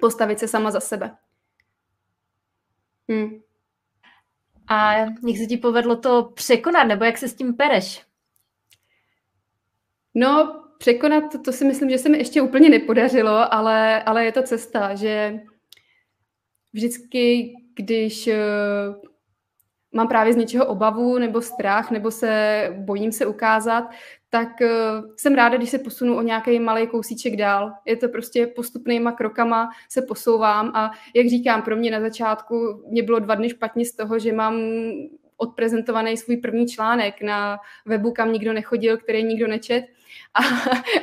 postavit 0.00 0.38
se 0.38 0.48
sama 0.48 0.70
za 0.70 0.80
sebe. 0.80 1.16
Hmm. 3.08 3.40
A 4.66 4.92
jak 4.92 5.08
se 5.38 5.46
ti 5.46 5.56
povedlo 5.56 5.96
to 5.96 6.32
překonat, 6.34 6.84
nebo 6.84 7.04
jak 7.04 7.18
se 7.18 7.28
s 7.28 7.34
tím 7.34 7.54
pereš? 7.54 8.06
No, 10.14 10.64
překonat, 10.78 11.32
to, 11.32 11.38
to 11.38 11.52
si 11.52 11.64
myslím, 11.64 11.90
že 11.90 11.98
se 11.98 12.08
mi 12.08 12.18
ještě 12.18 12.42
úplně 12.42 12.68
nepodařilo, 12.68 13.54
ale, 13.54 14.02
ale 14.02 14.24
je 14.24 14.32
to 14.32 14.42
cesta, 14.42 14.94
že 14.94 15.40
vždycky, 16.72 17.52
když 17.74 18.26
eh, 18.26 18.38
mám 19.92 20.08
právě 20.08 20.32
z 20.32 20.36
něčeho 20.36 20.66
obavu 20.66 21.18
nebo 21.18 21.42
strach, 21.42 21.90
nebo 21.90 22.10
se 22.10 22.68
bojím 22.78 23.12
se 23.12 23.26
ukázat, 23.26 23.84
tak 24.30 24.48
uh, 24.60 25.10
jsem 25.16 25.34
ráda, 25.34 25.56
když 25.56 25.70
se 25.70 25.78
posunu 25.78 26.16
o 26.16 26.22
nějaký 26.22 26.60
malý 26.60 26.86
kousíček 26.86 27.36
dál. 27.36 27.72
Je 27.84 27.96
to 27.96 28.08
prostě 28.08 28.46
postupnýma 28.46 29.12
krokama 29.12 29.68
se 29.88 30.02
posouvám 30.02 30.72
a 30.74 30.90
jak 31.14 31.26
říkám, 31.26 31.62
pro 31.62 31.76
mě 31.76 31.90
na 31.90 32.00
začátku 32.00 32.84
mě 32.88 33.02
bylo 33.02 33.18
dva 33.18 33.34
dny 33.34 33.48
špatně 33.48 33.84
z 33.84 33.96
toho, 33.96 34.18
že 34.18 34.32
mám 34.32 34.60
odprezentovaný 35.36 36.16
svůj 36.16 36.36
první 36.36 36.68
článek 36.68 37.22
na 37.22 37.58
webu, 37.86 38.12
kam 38.12 38.32
nikdo 38.32 38.52
nechodil, 38.52 38.96
který 38.98 39.24
nikdo 39.24 39.48
nečet 39.48 39.84
a, 40.34 40.40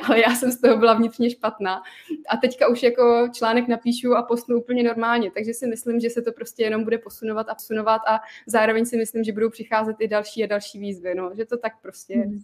ale 0.04 0.20
já 0.20 0.34
jsem 0.34 0.52
z 0.52 0.60
toho 0.60 0.76
byla 0.76 0.94
vnitřně 0.94 1.30
špatná. 1.30 1.82
A 2.28 2.36
teďka 2.36 2.68
už 2.68 2.82
jako 2.82 3.28
článek 3.32 3.68
napíšu 3.68 4.14
a 4.14 4.22
postnu 4.22 4.56
úplně 4.56 4.82
normálně, 4.82 5.30
takže 5.30 5.54
si 5.54 5.66
myslím, 5.66 6.00
že 6.00 6.10
se 6.10 6.22
to 6.22 6.32
prostě 6.32 6.62
jenom 6.62 6.84
bude 6.84 6.98
posunovat 6.98 7.48
a 7.48 7.54
posunovat 7.54 8.00
a 8.08 8.18
zároveň 8.46 8.86
si 8.86 8.96
myslím, 8.96 9.24
že 9.24 9.32
budou 9.32 9.50
přicházet 9.50 9.96
i 10.00 10.08
další 10.08 10.44
a 10.44 10.46
další 10.46 10.78
výzvy, 10.78 11.14
no, 11.14 11.30
že 11.36 11.44
to 11.44 11.56
tak 11.56 11.72
prostě 11.82 12.14
hmm. 12.14 12.38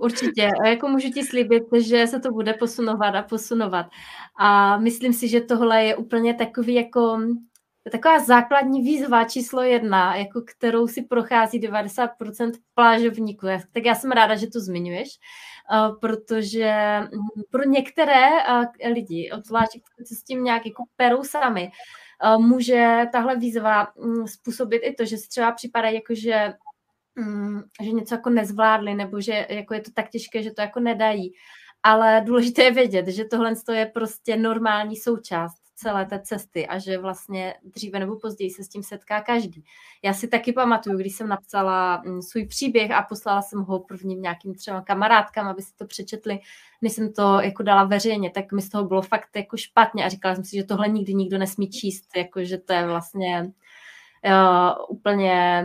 Určitě. 0.00 0.50
A 0.62 0.68
jako 0.68 0.88
můžu 0.88 1.10
ti 1.10 1.24
slíbit, 1.24 1.62
že 1.78 2.06
se 2.06 2.20
to 2.20 2.30
bude 2.30 2.54
posunovat 2.54 3.14
a 3.14 3.22
posunovat. 3.22 3.86
A 4.38 4.78
myslím 4.78 5.12
si, 5.12 5.28
že 5.28 5.40
tohle 5.40 5.84
je 5.84 5.96
úplně 5.96 6.34
takový 6.34 6.74
jako 6.74 7.18
taková 7.90 8.18
základní 8.18 8.82
výzva 8.82 9.24
číslo 9.24 9.62
jedna, 9.62 10.16
jako 10.16 10.40
kterou 10.40 10.88
si 10.88 11.02
prochází 11.02 11.60
90% 11.60 12.52
plážovníků. 12.74 13.46
Tak 13.72 13.84
já 13.84 13.94
jsem 13.94 14.10
ráda, 14.10 14.36
že 14.36 14.46
to 14.46 14.60
zmiňuješ, 14.60 15.08
eh, 15.08 15.92
protože 16.00 16.72
hm, 17.00 17.42
pro 17.50 17.64
některé 17.64 18.28
eh, 18.80 18.88
lidi, 18.88 19.30
obzvlášť 19.32 19.78
se 20.04 20.14
s 20.14 20.22
tím 20.22 20.44
nějak 20.44 20.66
jako 20.66 20.84
perou 20.96 21.24
sami, 21.24 21.70
eh, 22.24 22.38
může 22.38 23.06
tahle 23.12 23.36
výzva 23.36 23.82
hm, 23.82 24.26
způsobit 24.26 24.82
i 24.84 24.92
to, 24.92 25.04
že 25.04 25.16
si 25.16 25.28
třeba 25.28 25.52
připadá 25.52 25.88
jako, 25.88 26.14
že 26.14 26.52
mm, 27.14 27.62
že 27.82 27.92
něco 27.92 28.14
jako 28.14 28.30
nezvládli, 28.30 28.94
nebo 28.94 29.20
že 29.20 29.46
jako 29.50 29.74
je 29.74 29.80
to 29.80 29.90
tak 29.90 30.10
těžké, 30.10 30.42
že 30.42 30.50
to 30.50 30.60
jako 30.60 30.80
nedají. 30.80 31.32
Ale 31.82 32.22
důležité 32.26 32.62
je 32.62 32.70
vědět, 32.70 33.08
že 33.08 33.24
tohle 33.24 33.54
je 33.72 33.86
prostě 33.86 34.36
normální 34.36 34.96
součást 34.96 35.65
celé 35.76 36.06
té 36.06 36.20
cesty 36.20 36.66
a 36.66 36.78
že 36.78 36.98
vlastně 36.98 37.54
dříve 37.62 37.98
nebo 37.98 38.16
později 38.16 38.50
se 38.50 38.64
s 38.64 38.68
tím 38.68 38.82
setká 38.82 39.20
každý. 39.20 39.64
Já 40.02 40.14
si 40.14 40.28
taky 40.28 40.52
pamatuju, 40.52 40.98
když 40.98 41.14
jsem 41.14 41.28
napsala 41.28 42.02
mm, 42.04 42.22
svůj 42.22 42.46
příběh 42.46 42.90
a 42.90 43.02
poslala 43.02 43.42
jsem 43.42 43.60
ho 43.60 43.78
prvním 43.78 44.22
nějakým 44.22 44.54
třeba 44.54 44.80
kamarádkám, 44.80 45.48
aby 45.48 45.62
si 45.62 45.74
to 45.76 45.86
přečetli, 45.86 46.38
než 46.82 46.92
jsem 46.92 47.12
to 47.12 47.40
jako 47.40 47.62
dala 47.62 47.84
veřejně, 47.84 48.30
tak 48.30 48.52
mi 48.52 48.62
z 48.62 48.68
toho 48.68 48.84
bylo 48.84 49.02
fakt 49.02 49.36
jako 49.36 49.56
špatně 49.56 50.04
a 50.04 50.08
říkala 50.08 50.34
jsem 50.34 50.44
si, 50.44 50.56
že 50.56 50.64
tohle 50.64 50.88
nikdy 50.88 51.14
nikdo 51.14 51.38
nesmí 51.38 51.70
číst, 51.70 52.16
jako 52.16 52.44
že 52.44 52.58
to 52.58 52.72
je 52.72 52.86
vlastně 52.86 53.52
uh, 54.24 54.96
úplně, 54.96 55.64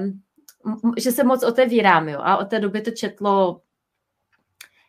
že 0.97 1.11
se 1.11 1.23
moc 1.23 1.43
otevírám, 1.43 2.09
jo. 2.09 2.19
A 2.23 2.37
od 2.37 2.45
té 2.45 2.59
doby 2.59 2.81
to 2.81 2.91
četlo 2.91 3.61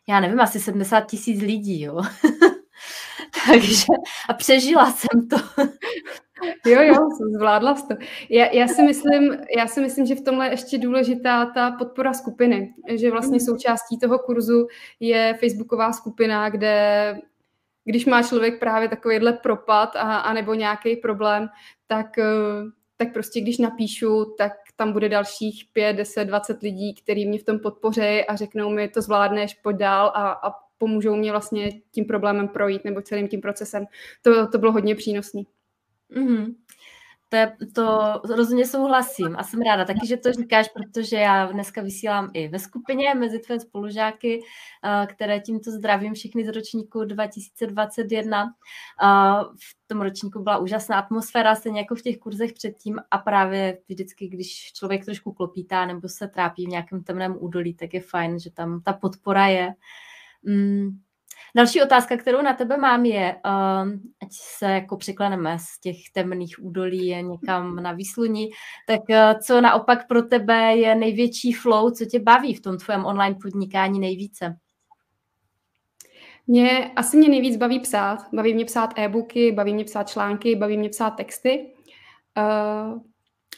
já 0.07 0.19
nevím, 0.19 0.39
asi 0.39 0.59
70 0.59 1.01
tisíc 1.01 1.41
lidí, 1.41 1.81
jo. 1.81 2.01
Takže 3.47 3.85
a 4.29 4.33
přežila 4.33 4.91
jsem 4.91 5.27
to. 5.27 5.35
jo, 6.69 6.81
jo, 6.81 7.07
zvládla 7.37 7.75
jsi 7.75 7.87
to. 7.87 7.95
Já, 8.29 8.45
já, 8.45 8.67
si 8.67 8.83
myslím, 8.83 9.37
já 9.57 9.67
si 9.67 9.81
myslím, 9.81 10.05
že 10.05 10.15
v 10.15 10.23
tomhle 10.23 10.45
je 10.45 10.51
ještě 10.51 10.77
důležitá 10.77 11.45
ta 11.45 11.71
podpora 11.71 12.13
skupiny, 12.13 12.73
že 12.95 13.11
vlastně 13.11 13.35
mm. 13.35 13.45
součástí 13.45 13.99
toho 13.99 14.19
kurzu 14.19 14.67
je 14.99 15.37
facebooková 15.39 15.93
skupina, 15.93 16.49
kde 16.49 17.15
když 17.85 18.05
má 18.05 18.23
člověk 18.23 18.59
právě 18.59 18.89
takovýhle 18.89 19.33
propad 19.33 19.95
a, 19.95 20.17
a 20.17 20.33
nebo 20.33 20.53
nějaký 20.53 20.95
problém, 20.95 21.47
tak, 21.87 22.17
eh, 22.17 22.63
tak 22.97 23.13
prostě 23.13 23.41
když 23.41 23.57
napíšu, 23.57 24.35
tak 24.37 24.51
tam 24.75 24.93
bude 24.93 25.09
dalších 25.09 25.65
5, 25.73 25.93
10, 25.93 26.25
20 26.25 26.61
lidí, 26.61 26.93
kteří 26.93 27.25
mě 27.25 27.39
v 27.39 27.43
tom 27.43 27.59
podpoří 27.59 28.01
a 28.01 28.35
řeknou 28.35 28.69
mi, 28.69 28.87
to 28.87 29.01
zvládneš, 29.01 29.53
pojď 29.53 29.77
dál 29.77 30.11
a, 30.15 30.31
a 30.31 30.51
pomůžou 30.83 31.15
mě 31.15 31.31
vlastně 31.31 31.81
tím 31.91 32.05
problémem 32.05 32.47
projít 32.47 32.85
nebo 32.85 33.01
celým 33.01 33.27
tím 33.27 33.41
procesem. 33.41 33.85
To, 34.21 34.47
to 34.47 34.57
bylo 34.57 34.71
hodně 34.71 34.95
přínosný. 34.95 35.47
Mm-hmm. 36.15 36.55
To, 37.29 37.35
je, 37.37 37.57
to 37.75 38.21
rozhodně 38.35 38.65
souhlasím 38.65 39.35
a 39.37 39.43
jsem 39.43 39.61
ráda 39.61 39.85
taky, 39.85 40.07
že 40.07 40.17
to 40.17 40.33
říkáš, 40.33 40.69
protože 40.69 41.15
já 41.15 41.45
dneska 41.45 41.81
vysílám 41.81 42.31
i 42.33 42.47
ve 42.47 42.59
skupině 42.59 43.15
mezi 43.15 43.39
tvé 43.39 43.59
spolužáky, 43.59 44.41
eh, 44.83 45.07
které 45.07 45.39
tímto 45.39 45.71
zdravím 45.71 46.13
všechny 46.13 46.45
z 46.45 46.47
ročníku 46.47 47.03
2021. 47.03 48.53
V 49.59 49.87
tom 49.87 50.01
ročníku 50.01 50.43
byla 50.43 50.57
úžasná 50.57 50.99
atmosféra, 50.99 51.55
stejně 51.55 51.79
jako 51.79 51.95
v 51.95 52.01
těch 52.01 52.17
kurzech 52.17 52.53
předtím 52.53 52.99
a 53.11 53.17
právě 53.17 53.77
vždycky, 53.89 54.27
když 54.27 54.73
člověk 54.73 55.05
trošku 55.05 55.33
klopítá 55.33 55.85
nebo 55.85 56.09
se 56.09 56.27
trápí 56.27 56.65
v 56.65 56.69
nějakém 56.69 57.03
temném 57.03 57.37
údolí, 57.39 57.73
tak 57.73 57.93
je 57.93 58.01
fajn, 58.01 58.39
že 58.39 58.51
tam 58.51 58.81
ta 58.81 58.93
podpora 58.93 59.47
je. 59.47 59.73
Mm. 60.43 60.89
Další 61.55 61.81
otázka, 61.81 62.17
kterou 62.17 62.41
na 62.41 62.53
tebe 62.53 62.77
mám, 62.77 63.05
je, 63.05 63.35
uh, 63.45 63.91
ať 64.23 64.29
se 64.31 64.65
jako 64.65 64.97
překleneme 64.97 65.57
z 65.59 65.79
těch 65.79 65.97
temných 66.13 66.55
údolí 66.61 67.23
někam 67.23 67.75
na 67.75 67.91
výsluní, 67.91 68.49
tak 68.87 69.01
uh, 69.09 69.39
co 69.39 69.61
naopak 69.61 70.07
pro 70.07 70.21
tebe 70.21 70.75
je 70.75 70.95
největší 70.95 71.53
flow, 71.53 71.91
co 71.91 72.05
tě 72.05 72.19
baví 72.19 72.53
v 72.53 72.61
tom 72.61 72.77
tvém 72.77 73.05
online 73.05 73.35
podnikání 73.41 73.99
nejvíce? 73.99 74.55
Mě, 76.47 76.91
asi 76.95 77.17
mě 77.17 77.29
nejvíc 77.29 77.57
baví 77.57 77.79
psát. 77.79 78.19
Baví 78.33 78.53
mě 78.53 78.65
psát 78.65 78.99
e-booky, 78.99 79.51
baví 79.51 79.73
mě 79.73 79.83
psát 79.83 80.09
články, 80.09 80.55
baví 80.55 80.77
mě 80.77 80.89
psát 80.89 81.11
texty. 81.11 81.73
Uh, 82.37 82.99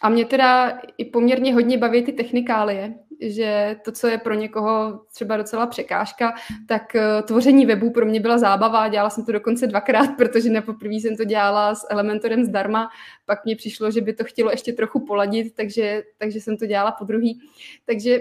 a 0.02 0.10
mě 0.10 0.26
teda 0.26 0.80
i 0.98 1.06
poměrně 1.06 1.54
hodně 1.54 1.78
baví 1.78 2.04
ty 2.04 2.14
technikálie, 2.14 2.94
že 3.20 3.76
to, 3.86 3.92
co 3.92 4.08
je 4.08 4.18
pro 4.18 4.34
někoho 4.34 5.02
třeba 5.14 5.38
docela 5.38 5.68
překážka, 5.68 6.34
tak 6.68 6.96
eh, 6.96 7.24
tvoření 7.24 7.66
webu 7.66 7.92
pro 7.92 8.06
mě 8.06 8.20
byla 8.20 8.38
zábava. 8.38 8.88
Dělala 8.88 9.10
jsem 9.10 9.26
to 9.26 9.32
dokonce 9.32 9.68
dvakrát, 9.68 10.10
protože 10.18 10.50
na 10.50 10.62
poprvé 10.62 10.94
jsem 10.94 11.18
to 11.18 11.24
dělala 11.24 11.76
s 11.76 11.88
Elementorem 11.90 12.46
zdarma, 12.46 12.90
pak 13.26 13.46
mě 13.46 13.56
přišlo, 13.56 13.92
že 13.92 14.02
by 14.02 14.14
to 14.14 14.24
chtělo 14.24 14.52
ještě 14.52 14.74
trochu 14.74 15.06
poladit, 15.06 15.56
takže, 15.56 16.04
takže 16.18 16.42
jsem 16.42 16.58
to 16.58 16.66
dělala 16.66 16.92
po 16.92 17.06
druhý. 17.06 17.40
Takže 17.86 18.20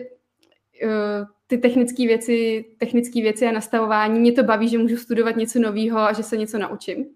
eh, 0.83 1.25
ty 1.47 1.59
technické 1.59 2.07
věci, 2.07 2.65
technické 2.79 3.23
věci 3.23 3.47
a 3.47 3.53
nastavování, 3.53 4.21
mě 4.21 4.33
to 4.33 4.43
baví, 4.43 4.69
že 4.69 4.79
můžu 4.79 4.97
studovat 4.97 5.37
něco 5.37 5.59
nového 5.59 5.99
a 5.99 6.13
že 6.13 6.23
se 6.23 6.37
něco 6.37 6.59
naučím. 6.59 7.07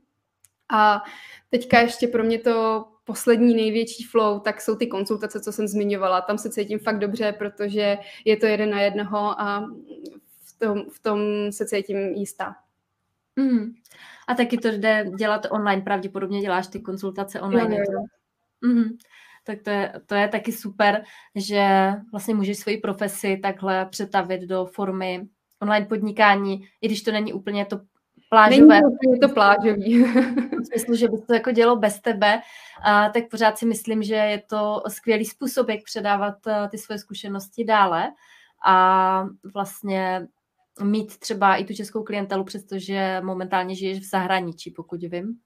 A 0.72 1.03
teďka 1.50 1.81
ještě 1.81 2.09
pro 2.09 2.24
mě 2.24 2.38
to 2.38 2.85
poslední 3.09 3.55
největší 3.55 4.05
flow, 4.05 4.40
tak 4.40 4.61
jsou 4.61 4.77
ty 4.77 4.87
konzultace, 4.87 5.40
co 5.40 5.53
jsem 5.53 5.68
zmiňovala. 5.68 6.21
Tam 6.21 6.38
se 6.38 6.51
cítím 6.51 6.79
fakt 6.79 6.99
dobře, 6.99 7.33
protože 7.33 7.99
je 8.25 8.37
to 8.37 8.47
jeden 8.47 8.71
na 8.71 8.81
jednoho 8.81 9.40
a 9.40 9.71
v 10.44 10.59
tom, 10.59 10.90
v 10.90 10.99
tom 10.99 11.21
se 11.51 11.66
cítím 11.66 11.97
jistá. 11.97 12.57
Mm. 13.37 13.75
A 14.29 14.35
taky 14.35 14.59
to 14.59 14.68
jde 14.68 15.07
dělat 15.16 15.47
online, 15.51 15.83
pravděpodobně 15.83 16.40
děláš 16.40 16.66
ty 16.66 16.81
konzultace 16.81 17.40
online. 17.40 17.77
Jo, 17.77 17.85
jo. 17.92 18.05
Mm. 18.73 18.85
Tak 19.44 19.62
to 19.62 19.71
je, 19.71 19.92
to 20.07 20.14
je 20.14 20.29
taky 20.29 20.53
super, 20.53 21.05
že 21.35 21.92
vlastně 22.12 22.35
můžeš 22.35 22.59
svoji 22.59 22.79
profesi 22.79 23.38
takhle 23.42 23.87
přetavit 23.87 24.42
do 24.42 24.66
formy 24.66 25.29
online 25.62 25.87
podnikání, 25.87 26.68
i 26.81 26.87
když 26.87 27.03
to 27.03 27.12
není 27.12 27.33
úplně 27.33 27.64
to 27.64 27.81
plážové. 28.29 28.81
Není 28.81 29.21
to, 29.21 29.29
to 29.29 29.35
plážový. 29.35 30.05
v 30.62 30.67
smyslu, 30.67 30.95
že 30.95 31.09
by 31.09 31.19
to 31.27 31.35
jako 31.35 31.51
dělo 31.51 31.77
bez 31.77 32.01
tebe, 32.01 32.41
a, 32.83 33.09
tak 33.09 33.29
pořád 33.31 33.59
si 33.59 33.67
myslím, 33.67 34.03
že 34.03 34.14
je 34.14 34.43
to 34.47 34.83
skvělý 34.88 35.25
způsob, 35.25 35.69
jak 35.69 35.85
předávat 35.85 36.47
a, 36.47 36.69
ty 36.69 36.79
svoje 36.79 36.99
zkušenosti 36.99 37.64
dále 37.64 38.12
a 38.67 39.27
vlastně 39.55 40.29
mít 40.83 41.19
třeba 41.19 41.57
i 41.57 41.64
tu 41.64 41.75
českou 41.75 42.03
klientelu, 42.03 42.45
přestože 42.45 43.21
momentálně 43.25 43.75
žiješ 43.75 43.99
v 43.99 44.11
zahraničí, 44.11 44.71
pokud 44.71 45.01
vím. 45.03 45.38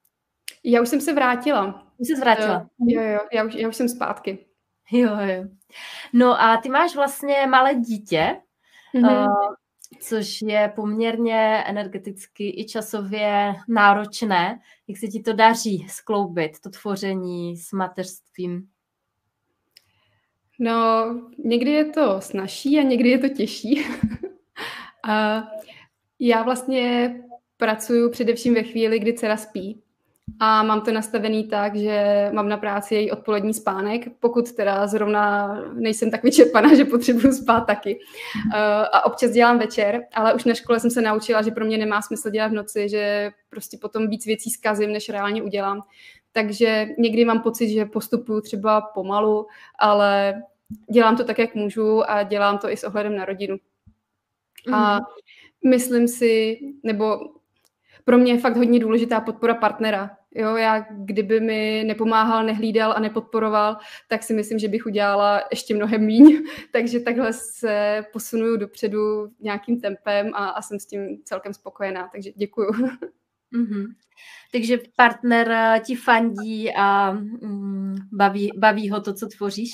Já 0.64 0.82
už 0.82 0.88
jsem 0.88 1.00
se 1.00 1.12
vrátila. 1.12 1.86
Už 1.98 2.08
jsi 2.08 2.20
vrátila? 2.20 2.66
Jo, 2.88 3.02
jo, 3.02 3.20
já 3.32 3.44
už, 3.44 3.54
já 3.54 3.68
už 3.68 3.76
jsem 3.76 3.88
zpátky. 3.88 4.46
Jo, 4.92 5.10
jo. 5.20 5.44
No 6.12 6.40
a 6.40 6.56
ty 6.56 6.68
máš 6.68 6.94
vlastně 6.96 7.46
malé 7.46 7.74
dítě. 7.74 8.36
Mm-hmm. 8.94 9.26
Uh, 9.26 9.54
což 10.00 10.42
je 10.42 10.72
poměrně 10.76 11.64
energeticky 11.66 12.60
i 12.60 12.64
časově 12.64 13.54
náročné. 13.68 14.60
Jak 14.88 14.98
se 14.98 15.06
ti 15.06 15.20
to 15.20 15.32
daří 15.32 15.86
skloubit, 15.88 16.60
to 16.60 16.70
tvoření 16.70 17.56
s 17.56 17.72
mateřstvím? 17.72 18.68
No, 20.58 21.04
někdy 21.44 21.70
je 21.70 21.84
to 21.84 22.20
snažší 22.20 22.78
a 22.78 22.82
někdy 22.82 23.08
je 23.08 23.18
to 23.18 23.28
těžší. 23.28 23.84
a 25.08 25.44
já 26.18 26.42
vlastně 26.42 27.14
pracuji 27.56 28.10
především 28.10 28.54
ve 28.54 28.62
chvíli, 28.62 28.98
kdy 28.98 29.14
dcera 29.14 29.36
spí 29.36 29.82
a 30.40 30.62
mám 30.62 30.80
to 30.80 30.92
nastavený 30.92 31.44
tak, 31.44 31.76
že 31.76 32.28
mám 32.32 32.48
na 32.48 32.56
práci 32.56 32.94
její 32.94 33.10
odpolední 33.10 33.54
spánek, 33.54 34.02
pokud 34.20 34.52
teda 34.52 34.86
zrovna 34.86 35.54
nejsem 35.74 36.10
tak 36.10 36.22
vyčerpaná, 36.22 36.74
že 36.76 36.84
potřebuju 36.84 37.32
spát 37.32 37.60
taky. 37.60 37.98
Uh, 38.46 38.52
a 38.92 39.06
občas 39.06 39.30
dělám 39.30 39.58
večer, 39.58 40.00
ale 40.14 40.34
už 40.34 40.44
na 40.44 40.54
škole 40.54 40.80
jsem 40.80 40.90
se 40.90 41.02
naučila, 41.02 41.42
že 41.42 41.50
pro 41.50 41.64
mě 41.64 41.78
nemá 41.78 42.02
smysl 42.02 42.30
dělat 42.30 42.48
v 42.48 42.54
noci, 42.54 42.88
že 42.88 43.30
prostě 43.50 43.78
potom 43.78 44.08
víc 44.08 44.26
věcí 44.26 44.50
zkazím, 44.50 44.92
než 44.92 45.08
reálně 45.08 45.42
udělám. 45.42 45.82
Takže 46.32 46.88
někdy 46.98 47.24
mám 47.24 47.40
pocit, 47.40 47.68
že 47.68 47.84
postupuju 47.84 48.40
třeba 48.40 48.80
pomalu, 48.80 49.46
ale 49.78 50.42
dělám 50.92 51.16
to 51.16 51.24
tak, 51.24 51.38
jak 51.38 51.54
můžu 51.54 52.10
a 52.10 52.22
dělám 52.22 52.58
to 52.58 52.70
i 52.70 52.76
s 52.76 52.84
ohledem 52.84 53.16
na 53.16 53.24
rodinu. 53.24 53.56
A 54.72 54.94
mhm. 54.94 55.04
myslím 55.70 56.08
si, 56.08 56.58
nebo 56.82 57.18
pro 58.04 58.18
mě 58.18 58.32
je 58.32 58.40
fakt 58.40 58.56
hodně 58.56 58.80
důležitá 58.80 59.20
podpora 59.20 59.54
partnera. 59.54 60.10
Jo, 60.34 60.56
já 60.56 60.86
kdyby 60.90 61.40
mi 61.40 61.84
nepomáhal, 61.86 62.44
nehlídal 62.44 62.92
a 62.96 63.00
nepodporoval, 63.00 63.76
tak 64.08 64.22
si 64.22 64.34
myslím, 64.34 64.58
že 64.58 64.68
bych 64.68 64.86
udělala 64.86 65.42
ještě 65.50 65.74
mnohem 65.74 66.06
míň. 66.06 66.42
Takže 66.72 67.00
takhle 67.00 67.32
se 67.32 68.04
posunuju 68.12 68.56
dopředu 68.56 69.28
nějakým 69.40 69.80
tempem 69.80 70.30
a, 70.34 70.48
a 70.48 70.62
jsem 70.62 70.80
s 70.80 70.86
tím 70.86 71.18
celkem 71.24 71.54
spokojená. 71.54 72.08
Takže 72.12 72.30
děkuju. 72.36 72.70
Mm-hmm. 73.52 73.86
Takže 74.52 74.78
partner 74.96 75.50
eh, 75.50 75.80
ti 75.80 75.94
fandí 75.94 76.74
a 76.74 77.12
mm, 77.12 77.96
baví, 78.12 78.52
baví 78.56 78.90
ho 78.90 79.00
to, 79.00 79.14
co 79.14 79.26
tvoříš? 79.26 79.70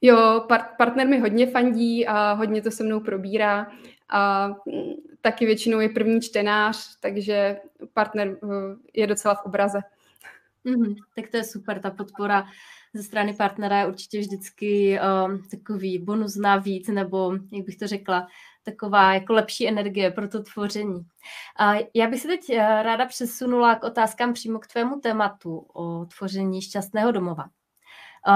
Jo, 0.00 0.44
par- 0.48 0.68
partner 0.78 1.08
mi 1.08 1.18
hodně 1.18 1.46
fandí 1.46 2.06
a 2.06 2.32
hodně 2.32 2.62
to 2.62 2.70
se 2.70 2.84
mnou 2.84 3.00
probírá 3.00 3.66
a 4.08 4.48
mm, 4.48 5.11
taky 5.22 5.46
většinou 5.46 5.80
je 5.80 5.88
první 5.88 6.20
čtenář, 6.20 6.96
takže 7.00 7.56
partner 7.92 8.36
uh, 8.42 8.52
je 8.94 9.06
docela 9.06 9.34
v 9.34 9.44
obraze. 9.44 9.78
Mm-hmm, 10.64 10.94
tak 11.16 11.30
to 11.30 11.36
je 11.36 11.44
super, 11.44 11.80
ta 11.80 11.90
podpora 11.90 12.46
ze 12.94 13.02
strany 13.02 13.34
partnera 13.34 13.80
je 13.80 13.86
určitě 13.86 14.20
vždycky 14.20 15.00
um, 15.00 15.42
takový 15.50 15.98
bonus 15.98 16.36
navíc, 16.36 16.88
nebo 16.88 17.32
jak 17.52 17.66
bych 17.66 17.76
to 17.76 17.86
řekla, 17.86 18.26
taková 18.62 19.14
jako 19.14 19.32
lepší 19.32 19.68
energie 19.68 20.10
pro 20.10 20.28
to 20.28 20.42
tvoření. 20.42 21.06
A 21.58 21.74
já 21.94 22.06
bych 22.06 22.20
se 22.20 22.28
teď 22.28 22.40
uh, 22.48 22.56
ráda 22.56 23.06
přesunula 23.06 23.74
k 23.74 23.84
otázkám 23.84 24.32
přímo 24.32 24.58
k 24.58 24.66
tvému 24.66 25.00
tématu 25.00 25.66
o 25.74 26.04
tvoření 26.04 26.62
šťastného 26.62 27.12
domova. 27.12 27.44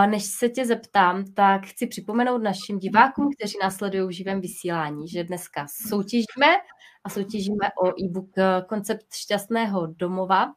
Než 0.07 0.25
se 0.25 0.49
tě 0.49 0.67
zeptám, 0.67 1.25
tak 1.25 1.67
chci 1.67 1.87
připomenout 1.87 2.43
našim 2.43 2.79
divákům, 2.79 3.31
kteří 3.39 3.59
následují 3.63 4.07
v 4.09 4.17
živém 4.17 4.41
vysílání, 4.41 5.09
že 5.09 5.25
dneska 5.25 5.67
soutěžíme 5.89 6.57
a 7.05 7.09
soutěžíme 7.09 7.69
o 7.85 7.89
e-book 7.89 8.31
Koncept 8.69 9.15
šťastného 9.15 9.87
domova. 9.87 10.53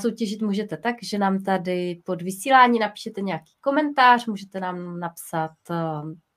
Soutěžit 0.00 0.42
můžete 0.42 0.76
tak, 0.76 0.96
že 1.02 1.18
nám 1.18 1.42
tady 1.42 2.02
pod 2.04 2.22
vysílání 2.22 2.78
napíšete 2.78 3.20
nějaký 3.20 3.52
komentář, 3.60 4.26
můžete 4.26 4.60
nám 4.60 5.00
napsat 5.00 5.50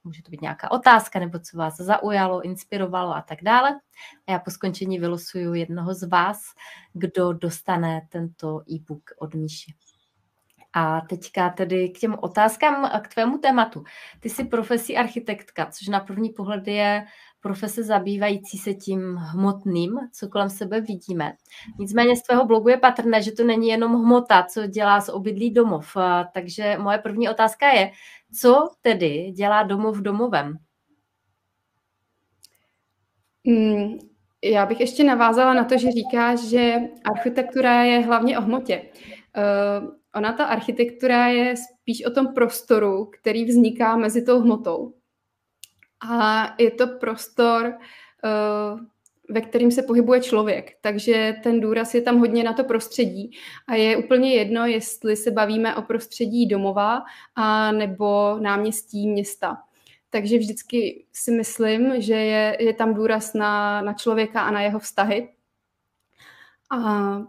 může 0.04 0.24
to 0.24 0.32
být 0.32 0.42
nějaká 0.42 0.72
otázka, 0.72 1.20
nebo 1.20 1.40
co 1.40 1.58
vás 1.58 1.78
zaujalo, 1.78 2.42
inspirovalo 2.42 3.16
a 3.16 3.22
tak 3.22 3.44
dále. 3.44 3.80
A 4.28 4.32
já 4.32 4.40
po 4.40 4.52
skončení 4.52 5.00
vylosuju 5.00 5.54
jednoho 5.54 5.94
z 5.94 6.08
vás, 6.08 6.40
kdo 6.94 7.34
dostane 7.34 8.08
tento 8.10 8.62
e-book 8.72 9.04
od 9.20 9.36
Míši. 9.36 9.74
A 10.74 11.02
teďka 11.02 11.50
tedy 11.50 11.90
k 11.90 12.00
těm 12.00 12.16
otázkám 12.22 12.90
k 13.02 13.08
tvému 13.08 13.38
tématu. 13.38 13.84
Ty 14.20 14.30
jsi 14.30 14.44
profesí 14.44 14.98
architektka, 14.98 15.66
což 15.66 15.88
na 15.88 16.00
první 16.00 16.30
pohled 16.30 16.68
je 16.68 17.06
profese 17.42 17.84
zabývající 17.84 18.58
se 18.58 18.74
tím 18.74 19.16
hmotným, 19.16 20.00
co 20.14 20.30
kolem 20.30 20.50
sebe 20.50 20.82
vidíme. 20.82 21.34
Nicméně 21.80 22.16
z 22.16 22.22
tvého 22.22 22.46
blogu 22.46 22.70
je 22.70 22.78
patrné, 22.78 23.22
že 23.22 23.32
to 23.32 23.44
není 23.44 23.68
jenom 23.68 23.94
hmota, 23.94 24.44
co 24.44 24.68
dělá 24.68 25.02
z 25.02 25.10
obydlí 25.10 25.54
domov. 25.54 25.98
Takže 26.34 26.78
moje 26.80 26.98
první 26.98 27.30
otázka 27.30 27.70
je, 27.70 27.92
co 28.42 28.70
tedy 28.82 29.32
dělá 29.32 29.64
domov 29.64 29.98
domovem? 29.98 30.58
Hmm, 33.48 33.98
já 34.44 34.66
bych 34.66 34.80
ještě 34.80 35.04
navázala 35.04 35.54
na 35.54 35.64
to, 35.64 35.78
že 35.78 35.92
říkáš, 35.92 36.40
že 36.40 36.76
architektura 37.16 37.84
je 37.84 38.00
hlavně 38.00 38.38
o 38.38 38.42
hmotě. 38.42 38.82
Uh, 39.38 40.01
ona 40.16 40.34
ta 40.34 40.46
architektura 40.46 41.28
je 41.28 41.56
spíš 41.56 42.06
o 42.06 42.12
tom 42.12 42.34
prostoru, 42.34 43.06
který 43.06 43.46
vzniká 43.46 43.98
mezi 43.98 44.26
tou 44.26 44.42
hmotou. 44.42 44.94
A 46.10 46.54
je 46.60 46.72
to 46.72 46.88
prostor, 46.88 47.74
uh, 48.24 48.80
ve 49.30 49.42
kterým 49.42 49.72
se 49.72 49.84
pohybuje 49.84 50.22
člověk. 50.22 50.78
Takže 50.82 51.36
ten 51.44 51.62
důraz 51.62 51.94
je 51.94 52.02
tam 52.02 52.20
hodně 52.20 52.44
na 52.44 52.54
to 52.54 52.64
prostředí. 52.64 53.32
A 53.68 53.76
je 53.76 53.98
úplně 53.98 54.34
jedno, 54.34 54.66
jestli 54.66 55.16
se 55.16 55.32
bavíme 55.32 55.76
o 55.76 55.82
prostředí 55.82 56.48
domova 56.48 57.02
a 57.36 57.72
nebo 57.72 58.38
náměstí 58.40 59.08
města. 59.08 59.58
Takže 60.10 60.38
vždycky 60.38 61.06
si 61.14 61.32
myslím, 61.32 62.02
že 62.02 62.14
je, 62.14 62.58
je 62.60 62.74
tam 62.74 62.94
důraz 62.94 63.34
na, 63.34 63.82
na 63.82 63.94
člověka 63.94 64.42
a 64.42 64.52
na 64.52 64.62
jeho 64.62 64.80
vztahy. 64.80 65.30
A 66.72 67.22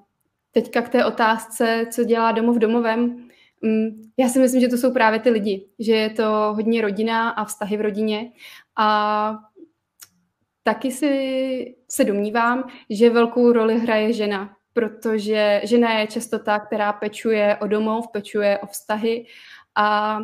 teďka 0.53 0.83
k 0.83 0.89
té 0.89 1.05
otázce, 1.05 1.87
co 1.91 2.05
dělá 2.05 2.33
domov 2.33 2.57
domovem. 2.57 3.29
Mm, 3.63 4.11
já 4.17 4.29
si 4.29 4.39
myslím, 4.39 4.61
že 4.61 4.69
to 4.69 4.77
jsou 4.77 4.93
právě 4.93 5.21
ty 5.21 5.31
lidi, 5.31 5.67
že 5.79 5.93
je 5.93 6.11
to 6.11 6.53
hodně 6.55 6.83
rodina 6.83 7.31
a 7.31 7.45
vztahy 7.45 7.77
v 7.77 7.81
rodině. 7.81 8.33
A 8.77 9.39
taky 10.63 10.93
si 10.93 11.75
se 11.91 12.05
domnívám, 12.05 12.69
že 12.91 13.11
velkou 13.11 13.53
roli 13.53 13.79
hraje 13.79 14.13
žena, 14.13 14.57
protože 14.73 15.61
žena 15.65 15.93
je 15.93 16.07
často 16.07 16.39
ta, 16.39 16.59
která 16.59 16.93
pečuje 16.93 17.57
o 17.61 17.67
domov, 17.67 18.09
pečuje 18.13 18.59
o 18.59 18.67
vztahy 18.67 19.27
a 19.75 20.19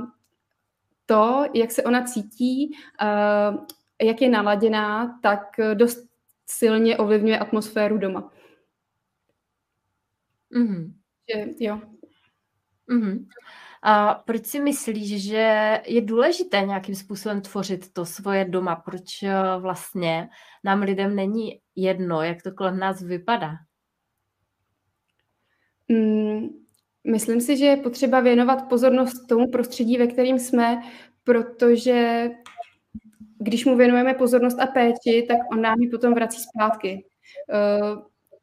to, 1.07 1.45
jak 1.55 1.71
se 1.71 1.83
ona 1.83 2.03
cítí, 2.03 2.77
jak 4.03 4.23
je 4.23 4.29
naladěná, 4.29 5.19
tak 5.23 5.41
dost 5.75 5.99
silně 6.47 6.97
ovlivňuje 6.97 7.39
atmosféru 7.39 7.99
doma. 7.99 8.31
Mm-hmm. 10.57 10.93
Že, 11.29 11.47
jo. 11.59 11.81
Mm-hmm. 12.89 13.27
A 13.83 14.15
proč 14.15 14.47
si 14.47 14.61
myslíš, 14.61 15.23
že 15.23 15.81
je 15.87 16.01
důležité 16.01 16.61
nějakým 16.61 16.95
způsobem 16.95 17.41
tvořit 17.41 17.93
to 17.93 18.07
svoje 18.07 18.45
doma? 18.45 18.77
Proč 18.77 19.23
eh, 19.23 19.33
vlastně 19.59 20.29
nám 20.65 20.83
lidem 20.83 21.17
není 21.17 21.61
jedno, 21.77 22.23
jak 22.23 22.43
to 22.43 22.53
kolem 22.53 22.79
nás 22.79 23.03
vypadá? 23.03 23.53
Mm, 25.89 26.49
myslím 27.11 27.41
si, 27.41 27.57
že 27.57 27.65
je 27.65 27.77
potřeba 27.77 28.21
věnovat 28.21 28.69
pozornost 28.69 29.27
tomu 29.29 29.51
prostředí, 29.51 29.97
ve 29.97 30.07
kterým 30.07 30.39
jsme, 30.39 30.83
protože 31.25 32.31
když 33.39 33.65
mu 33.65 33.77
věnujeme 33.77 34.15
pozornost 34.15 34.61
a 34.61 34.67
péči, 34.67 35.25
tak 35.29 35.39
on 35.53 35.63
nám 35.63 35.81
ji 35.81 35.91
potom 35.91 36.15
vrací 36.15 36.39
zpátky. 36.43 37.07
Eh, 37.53 37.97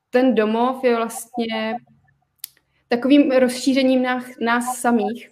ten 0.10 0.36
domov 0.36 0.84
je 0.84 0.96
vlastně 0.96 1.76
takovým 2.96 3.32
rozšířením 3.32 4.04
nás, 4.04 4.26
nás 4.42 4.78
samých. 4.78 5.30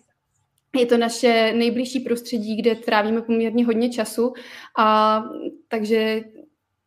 Je 0.76 0.86
to 0.86 0.97
naše 0.97 1.54
nejbližší 1.56 1.99
prostředí, 1.99 2.56
kde 2.56 2.76
trávíme 2.76 3.21
poměrně 3.21 3.65
hodně 3.65 3.89
času 3.89 4.34
a 4.78 5.23
takže 5.67 6.21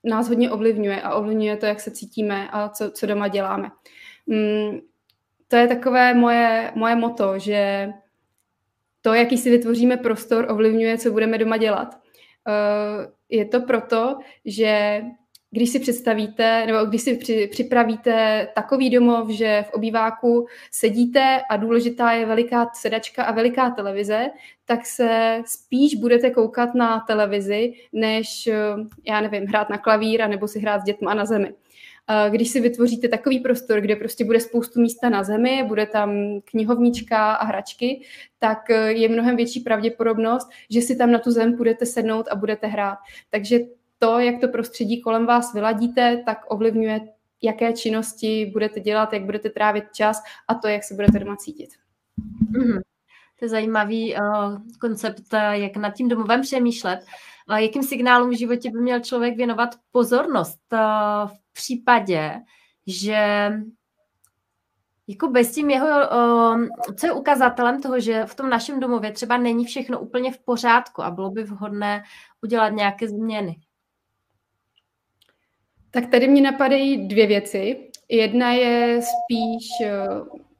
nás 0.04 0.28
hodně 0.28 0.50
ovlivňuje 0.50 1.02
a 1.02 1.14
ovlivňuje 1.14 1.56
to, 1.56 1.66
jak 1.66 1.80
se 1.80 1.90
cítíme 1.90 2.48
a 2.50 2.68
co, 2.68 2.90
co 2.90 3.06
doma 3.06 3.28
děláme. 3.28 3.70
Mm, 4.26 4.78
to 5.48 5.56
je 5.56 5.68
takové 5.68 6.14
moje, 6.14 6.72
moje 6.74 6.96
moto, 6.96 7.38
že 7.38 7.88
to, 9.00 9.14
jaký 9.14 9.38
si 9.38 9.50
vytvoříme 9.50 9.96
prostor, 9.96 10.46
ovlivňuje, 10.50 10.98
co 10.98 11.10
budeme 11.10 11.38
doma 11.38 11.56
dělat. 11.56 11.94
Uh, 11.94 13.12
je 13.28 13.44
to 13.44 13.60
proto, 13.60 14.18
že 14.44 15.02
když 15.56 15.70
si 15.70 15.78
představíte, 15.78 16.66
nebo 16.66 16.84
když 16.84 17.02
si 17.02 17.16
při, 17.16 17.48
připravíte 17.50 18.48
takový 18.54 18.90
domov, 18.90 19.28
že 19.28 19.64
v 19.68 19.74
obýváku 19.74 20.46
sedíte 20.70 21.40
a 21.50 21.56
důležitá 21.56 22.12
je 22.12 22.26
veliká 22.26 22.70
sedačka 22.74 23.24
a 23.24 23.32
veliká 23.32 23.70
televize, 23.70 24.26
tak 24.64 24.86
se 24.86 25.42
spíš 25.46 25.94
budete 25.94 26.30
koukat 26.30 26.74
na 26.74 27.00
televizi, 27.00 27.72
než, 27.92 28.48
já 29.06 29.20
nevím, 29.20 29.46
hrát 29.46 29.70
na 29.70 29.78
klavír 29.78 30.28
nebo 30.28 30.48
si 30.48 30.58
hrát 30.58 30.80
s 30.80 30.84
dětma 30.84 31.14
na 31.14 31.24
zemi. 31.24 31.52
Když 32.30 32.48
si 32.48 32.60
vytvoříte 32.60 33.08
takový 33.08 33.40
prostor, 33.40 33.80
kde 33.80 33.96
prostě 33.96 34.24
bude 34.24 34.40
spoustu 34.40 34.80
místa 34.80 35.08
na 35.08 35.22
zemi, 35.22 35.64
bude 35.68 35.86
tam 35.86 36.40
knihovnička 36.44 37.32
a 37.32 37.44
hračky, 37.44 38.00
tak 38.38 38.58
je 38.88 39.08
mnohem 39.08 39.36
větší 39.36 39.60
pravděpodobnost, 39.60 40.48
že 40.70 40.80
si 40.80 40.96
tam 40.96 41.10
na 41.10 41.18
tu 41.18 41.30
zem 41.30 41.56
budete 41.56 41.86
sednout 41.86 42.28
a 42.30 42.34
budete 42.34 42.66
hrát. 42.66 42.98
Takže 43.30 43.58
to, 43.98 44.18
jak 44.18 44.40
to 44.40 44.48
prostředí 44.48 45.00
kolem 45.00 45.26
vás 45.26 45.54
vyladíte, 45.54 46.22
tak 46.26 46.38
ovlivňuje, 46.48 47.00
jaké 47.42 47.72
činnosti 47.72 48.50
budete 48.52 48.80
dělat, 48.80 49.12
jak 49.12 49.24
budete 49.24 49.50
trávit 49.50 49.84
čas 49.92 50.22
a 50.48 50.54
to, 50.54 50.68
jak 50.68 50.84
se 50.84 50.94
budete 50.94 51.18
doma 51.18 51.36
cítit. 51.36 51.70
Mm-hmm. 52.52 52.80
To 53.38 53.44
je 53.44 53.48
zajímavý 53.48 54.14
uh, 54.14 54.58
koncept, 54.80 55.32
uh, 55.32 55.40
jak 55.50 55.76
nad 55.76 55.90
tím 55.90 56.08
domovem 56.08 56.42
přemýšlet. 56.42 57.00
Uh, 57.50 57.56
jakým 57.56 57.82
signálům 57.82 58.30
v 58.30 58.38
životě 58.38 58.70
by 58.70 58.80
měl 58.80 59.00
člověk 59.00 59.36
věnovat 59.36 59.74
pozornost 59.92 60.60
uh, 60.72 61.28
v 61.28 61.52
případě, 61.52 62.34
že 62.86 63.52
jako 65.08 65.28
bez 65.28 65.54
tím 65.54 65.70
jeho, 65.70 65.88
co 66.96 67.06
je 67.06 67.12
ukazatelem 67.12 67.82
toho, 67.82 68.00
že 68.00 68.26
v 68.26 68.34
tom 68.34 68.50
našem 68.50 68.80
domově 68.80 69.12
třeba 69.12 69.36
není 69.36 69.64
všechno 69.64 70.00
úplně 70.00 70.32
v 70.32 70.38
pořádku 70.38 71.02
a 71.02 71.10
bylo 71.10 71.30
by 71.30 71.42
vhodné 71.42 72.02
udělat 72.42 72.68
nějaké 72.68 73.08
změny? 73.08 73.56
Tak 75.96 76.06
tady 76.06 76.28
mě 76.28 76.42
napadají 76.42 77.08
dvě 77.08 77.26
věci. 77.26 77.90
Jedna 78.08 78.52
je 78.52 79.00
spíš 79.02 79.68
eh, 79.84 80.06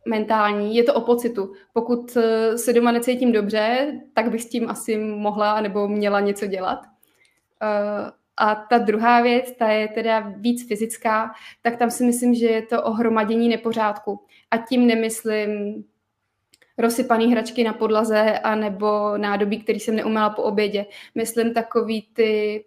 mentální, 0.09 0.77
je 0.77 0.85
to 0.85 0.95
o 0.95 1.01
pocitu. 1.01 1.53
Pokud 1.73 2.17
eh, 2.17 2.59
se 2.59 2.73
doma 2.73 2.93
necítím 2.93 3.33
dobře, 3.33 3.93
tak 4.15 4.31
bych 4.31 4.43
s 4.43 4.49
tím 4.49 4.69
asi 4.69 4.99
mohla 4.99 5.61
nebo 5.61 5.89
měla 5.89 6.21
něco 6.21 6.47
dělat. 6.47 6.79
Eh, 7.63 8.11
a 8.37 8.55
ta 8.55 8.79
druhá 8.79 9.23
věc, 9.23 9.53
ta 9.59 9.69
je 9.69 9.89
teda 9.89 10.33
víc 10.37 10.69
fyzická, 10.69 11.31
tak 11.63 11.77
tam 11.77 11.91
si 11.91 12.05
myslím, 12.05 12.35
že 12.35 12.47
je 12.47 12.63
to 12.63 12.83
ohromadění 12.83 13.49
nepořádku. 13.49 14.21
A 14.51 14.57
tím 14.57 14.87
nemyslím 14.87 15.85
rozsypaný 16.79 17.33
hračky 17.33 17.65
na 17.65 17.73
podlaze 17.73 18.39
a 18.39 18.55
nebo 18.55 19.19
nádobí, 19.19 19.59
který 19.63 19.81
jsem 19.81 19.97
neumela 19.97 20.31
po 20.31 20.43
obědě. 20.43 20.87
Myslím 21.15 21.55
takový 21.55 22.09
ty 22.13 22.65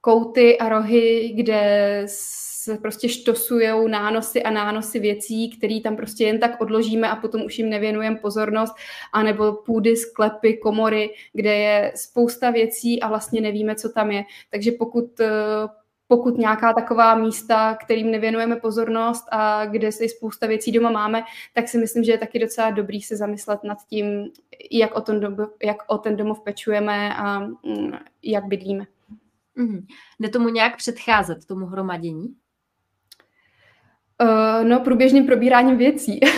kouty 0.00 0.58
a 0.58 0.68
rohy, 0.68 1.32
kde 1.34 2.02
se 2.06 2.76
prostě 2.76 3.08
štosujou 3.08 3.88
nánosy 3.88 4.42
a 4.42 4.50
nánosy 4.50 4.98
věcí, 4.98 5.56
které 5.56 5.80
tam 5.80 5.96
prostě 5.96 6.24
jen 6.24 6.40
tak 6.40 6.60
odložíme 6.60 7.10
a 7.10 7.16
potom 7.16 7.42
už 7.42 7.58
jim 7.58 7.70
nevěnujeme 7.70 8.16
pozornost, 8.16 8.74
anebo 9.12 9.52
půdy, 9.52 9.96
sklepy, 9.96 10.56
komory, 10.56 11.10
kde 11.32 11.54
je 11.54 11.92
spousta 11.96 12.50
věcí 12.50 13.02
a 13.02 13.08
vlastně 13.08 13.40
nevíme, 13.40 13.74
co 13.74 13.88
tam 13.88 14.10
je. 14.10 14.24
Takže 14.50 14.72
pokud 14.72 15.20
eh, 15.20 15.28
pokud 16.08 16.38
nějaká 16.38 16.72
taková 16.72 17.14
místa, 17.14 17.74
kterým 17.84 18.10
nevěnujeme 18.10 18.56
pozornost 18.56 19.24
a 19.30 19.66
kde 19.66 19.92
si 19.92 20.08
spousta 20.08 20.46
věcí 20.46 20.72
doma 20.72 20.90
máme, 20.90 21.22
tak 21.54 21.68
si 21.68 21.78
myslím, 21.78 22.04
že 22.04 22.12
je 22.12 22.18
taky 22.18 22.38
docela 22.38 22.70
dobrý 22.70 23.02
se 23.02 23.16
zamyslet 23.16 23.64
nad 23.64 23.78
tím, 23.90 24.24
jak 24.70 24.94
o 24.94 25.00
ten 25.00 25.20
domov, 25.20 25.50
jak 25.62 25.76
o 25.86 25.98
ten 25.98 26.16
domov 26.16 26.40
pečujeme 26.40 27.14
a 27.14 27.38
mm, 27.40 27.92
jak 28.22 28.44
bydlíme. 28.44 28.86
Mm-hmm. 29.58 29.86
Jde 30.20 30.28
tomu 30.28 30.48
nějak 30.48 30.76
předcházet, 30.76 31.46
tomu 31.46 31.66
hromadění? 31.66 32.34
Uh, 34.22 34.68
no, 34.68 34.80
průběžným 34.80 35.26
probíráním 35.26 35.76
věcí. 35.76 36.20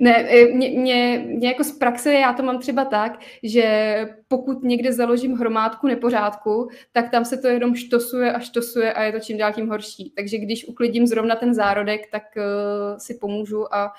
Ne, 0.00 0.16
e, 0.16 0.46
mě, 0.54 0.70
mě, 0.70 1.24
mě 1.26 1.48
jako 1.48 1.64
z 1.64 1.72
praxe 1.72 2.12
já 2.12 2.32
to 2.32 2.42
mám 2.42 2.58
třeba 2.58 2.84
tak, 2.84 3.20
že 3.42 3.98
pokud 4.28 4.64
někde 4.64 4.92
založím 4.92 5.34
hromádku 5.34 5.86
nepořádku, 5.86 6.68
tak 6.92 7.10
tam 7.10 7.24
se 7.24 7.36
to 7.36 7.48
jenom 7.48 7.74
štosuje 7.74 8.32
a 8.32 8.40
štosuje 8.40 8.92
a 8.92 9.02
je 9.02 9.12
to 9.12 9.20
čím 9.20 9.38
dál 9.38 9.52
tím 9.52 9.68
horší. 9.68 10.12
Takže 10.16 10.38
když 10.38 10.68
uklidím 10.68 11.06
zrovna 11.06 11.36
ten 11.36 11.54
zárodek, 11.54 12.10
tak 12.10 12.22
uh, 12.36 12.98
si 12.98 13.14
pomůžu 13.14 13.74
a 13.74 13.92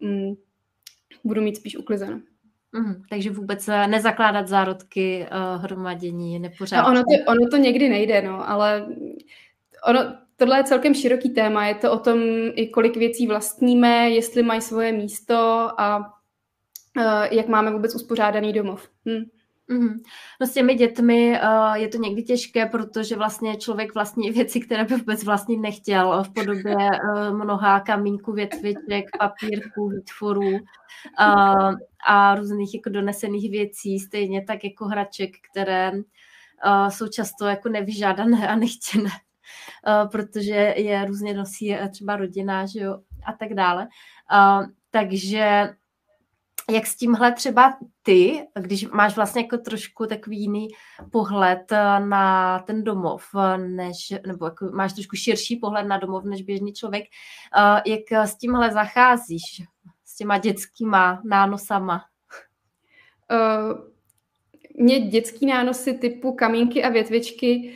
um, 0.00 0.36
budu 1.24 1.42
mít 1.42 1.56
spíš 1.56 1.76
uklizeno. 1.76 2.20
Mm, 2.72 3.02
takže 3.08 3.30
vůbec 3.30 3.68
eh, 3.68 3.86
nezakládat 3.86 4.48
zárodky, 4.48 5.26
uh, 5.32 5.62
hromadění, 5.62 6.38
nepořádku. 6.38 6.90
No 6.90 7.00
ono, 7.00 7.02
to, 7.02 7.30
ono 7.30 7.48
to 7.50 7.56
někdy 7.56 7.88
nejde, 7.88 8.22
no, 8.22 8.48
ale 8.48 8.86
ono, 9.86 10.00
tohle 10.36 10.58
je 10.58 10.64
celkem 10.64 10.94
široký 10.94 11.30
téma. 11.30 11.66
Je 11.66 11.74
to 11.74 11.92
o 11.92 11.98
tom, 11.98 12.18
i 12.54 12.68
kolik 12.68 12.96
věcí 12.96 13.26
vlastníme, 13.26 14.10
jestli 14.10 14.42
mají 14.42 14.60
svoje 14.60 14.92
místo 14.92 15.34
a 15.80 15.98
uh, 16.96 17.22
jak 17.30 17.48
máme 17.48 17.70
vůbec 17.70 17.94
uspořádaný 17.94 18.52
domov. 18.52 18.88
Hm. 19.08 19.24
Mm-hmm. 19.70 20.00
No 20.40 20.46
s 20.46 20.52
těmi 20.52 20.74
dětmi 20.74 21.40
uh, 21.42 21.74
je 21.74 21.88
to 21.88 21.98
někdy 21.98 22.22
těžké, 22.22 22.66
protože 22.66 23.16
vlastně 23.16 23.56
člověk 23.56 23.94
vlastní 23.94 24.30
věci, 24.30 24.60
které 24.60 24.84
by 24.84 24.96
vůbec 24.96 25.24
vlastnit 25.24 25.56
nechtěl 25.56 26.24
v 26.24 26.32
podobě 26.32 26.76
uh, 26.76 27.36
mnoha 27.44 27.80
kamínků, 27.80 28.32
větviček, 28.32 29.04
papírků, 29.18 29.88
výtvorů 29.88 30.50
uh, 30.50 31.74
a 32.06 32.34
různých 32.34 32.74
jako 32.74 32.90
donesených 32.90 33.50
věcí, 33.50 33.98
stejně 33.98 34.44
tak 34.44 34.64
jako 34.64 34.84
hraček, 34.84 35.30
které 35.50 35.92
uh, 35.92 36.88
jsou 36.88 37.08
často 37.08 37.46
jako 37.46 37.68
nevyžádané 37.68 38.48
a 38.48 38.56
nechtěné. 38.56 39.10
Uh, 39.86 40.10
protože 40.10 40.74
je 40.76 41.04
různě 41.04 41.34
nosí 41.34 41.76
třeba 41.90 42.16
rodina, 42.16 42.66
že 42.66 42.80
jo, 42.80 43.00
a 43.26 43.32
tak 43.32 43.54
dále. 43.54 43.88
Uh, 44.32 44.66
takže 44.90 45.74
jak 46.70 46.86
s 46.86 46.96
tímhle 46.96 47.32
třeba 47.32 47.78
ty, 48.02 48.46
když 48.60 48.88
máš 48.88 49.16
vlastně 49.16 49.42
jako 49.42 49.58
trošku 49.58 50.06
takový 50.06 50.40
jiný 50.40 50.68
pohled 51.12 51.72
eh, 51.72 52.00
na 52.00 52.58
ten 52.58 52.84
domov, 52.84 53.24
než, 53.56 54.14
nebo 54.26 54.44
jako 54.44 54.70
máš 54.72 54.92
trošku 54.92 55.16
širší 55.16 55.56
pohled 55.56 55.86
na 55.86 55.98
domov 55.98 56.24
než 56.24 56.42
běžný 56.42 56.72
člověk, 56.72 57.04
eh, 57.04 57.90
jak 57.90 58.28
s 58.28 58.36
tímhle 58.36 58.72
zacházíš, 58.72 59.62
s 60.04 60.16
těma 60.16 60.38
dětskýma 60.38 61.22
nánosama? 61.24 62.04
Uh, 63.30 63.90
mě 64.76 65.00
dětský 65.00 65.46
nánosy 65.46 65.94
typu 65.94 66.32
kamínky 66.32 66.84
a 66.84 66.88
větvičky 66.88 67.72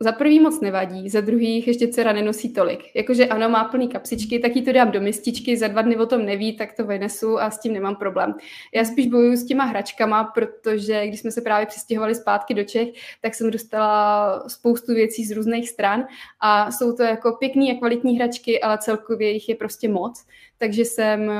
za 0.00 0.12
prvý 0.12 0.40
moc 0.40 0.60
nevadí, 0.60 1.08
za 1.08 1.20
druhý 1.20 1.54
jich 1.54 1.68
ještě 1.68 1.88
dcera 1.88 2.12
nenosí 2.12 2.52
tolik. 2.52 2.80
Jakože 2.94 3.26
ano, 3.26 3.48
má 3.48 3.64
plný 3.64 3.88
kapsičky, 3.88 4.38
tak 4.38 4.56
jí 4.56 4.62
to 4.62 4.72
dám 4.72 4.90
do 4.90 5.00
mističky, 5.00 5.56
za 5.56 5.68
dva 5.68 5.82
dny 5.82 5.96
o 5.96 6.06
tom 6.06 6.26
neví, 6.26 6.56
tak 6.56 6.72
to 6.72 6.84
vynesu 6.84 7.40
a 7.40 7.50
s 7.50 7.58
tím 7.58 7.72
nemám 7.72 7.96
problém. 7.96 8.34
Já 8.74 8.84
spíš 8.84 9.06
bojuju 9.06 9.36
s 9.36 9.44
těma 9.44 9.64
hračkama, 9.64 10.24
protože 10.24 11.06
když 11.06 11.20
jsme 11.20 11.30
se 11.30 11.40
právě 11.40 11.66
přestěhovali 11.66 12.14
zpátky 12.14 12.54
do 12.54 12.64
Čech, 12.64 12.88
tak 13.22 13.34
jsem 13.34 13.50
dostala 13.50 14.44
spoustu 14.48 14.94
věcí 14.94 15.24
z 15.24 15.30
různých 15.30 15.68
stran 15.70 16.06
a 16.40 16.70
jsou 16.70 16.92
to 16.92 17.02
jako 17.02 17.32
pěkný 17.32 17.72
a 17.72 17.78
kvalitní 17.78 18.16
hračky, 18.16 18.60
ale 18.60 18.78
celkově 18.78 19.30
jich 19.30 19.48
je 19.48 19.54
prostě 19.54 19.88
moc, 19.88 20.26
takže 20.58 20.84
jsem 20.84 21.30
eh, 21.30 21.34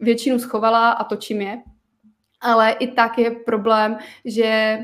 většinu 0.00 0.38
schovala 0.38 0.90
a 0.90 1.04
točím 1.04 1.40
je. 1.40 1.62
Ale 2.40 2.72
i 2.72 2.86
tak 2.86 3.18
je 3.18 3.30
problém, 3.30 3.98
že 4.24 4.78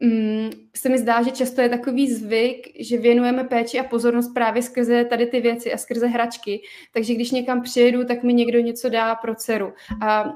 mm, 0.00 0.50
se 0.76 0.88
mi 0.88 0.98
zdá, 0.98 1.22
že 1.22 1.30
často 1.30 1.60
je 1.60 1.68
takový 1.68 2.12
zvyk, 2.12 2.72
že 2.80 2.98
věnujeme 2.98 3.44
péči 3.44 3.80
a 3.80 3.84
pozornost 3.84 4.34
právě 4.34 4.62
skrze 4.62 5.04
tady 5.04 5.26
ty 5.26 5.40
věci 5.40 5.72
a 5.72 5.78
skrze 5.78 6.06
hračky. 6.06 6.62
Takže 6.92 7.14
když 7.14 7.30
někam 7.30 7.62
přijedu, 7.62 8.04
tak 8.04 8.22
mi 8.22 8.34
někdo 8.34 8.60
něco 8.60 8.88
dá 8.88 9.14
pro 9.14 9.34
dceru. 9.34 9.72
A 10.02 10.24
uh, 10.24 10.30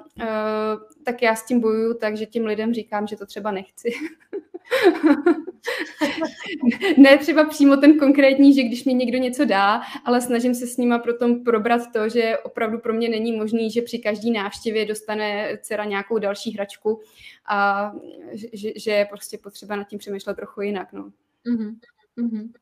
tak 1.05 1.23
já 1.23 1.35
s 1.35 1.47
tím 1.47 1.61
bojuju, 1.61 1.95
takže 1.95 2.27
tím 2.27 2.47
lidem 2.47 2.75
říkám, 2.75 3.07
že 3.07 3.17
to 3.17 3.27
třeba 3.27 3.51
nechci. 3.51 3.93
ne 6.97 7.19
třeba 7.19 7.45
přímo 7.45 7.77
ten 7.77 7.99
konkrétní, 7.99 8.55
že 8.55 8.63
když 8.63 8.85
mi 8.85 8.95
někdo 8.95 9.19
něco 9.19 9.45
dá, 9.45 9.83
ale 10.05 10.21
snažím 10.21 10.55
se 10.55 10.67
s 10.67 10.77
nima 10.77 10.99
potom 10.99 11.45
probrat 11.45 11.83
to, 11.93 12.09
že 12.09 12.39
opravdu 12.39 12.79
pro 12.79 12.95
mě 12.95 13.09
není 13.09 13.33
možný, 13.33 13.71
že 13.71 13.83
při 13.83 13.99
každý 13.99 14.31
návštěvě 14.31 14.87
dostane 14.87 15.59
dcera 15.63 15.85
nějakou 15.85 16.19
další 16.19 16.55
hračku 16.55 17.01
a 17.47 17.93
že, 18.33 18.73
že 18.77 18.91
je 18.91 19.05
prostě 19.05 19.39
potřeba 19.39 19.77
nad 19.77 19.89
tím 19.89 19.99
přemýšlet 19.99 20.35
trochu 20.35 20.61
jinak. 20.61 20.93
No. 20.93 21.11
Mm-hmm. 21.47 21.77
Mm-hmm. 22.19 22.53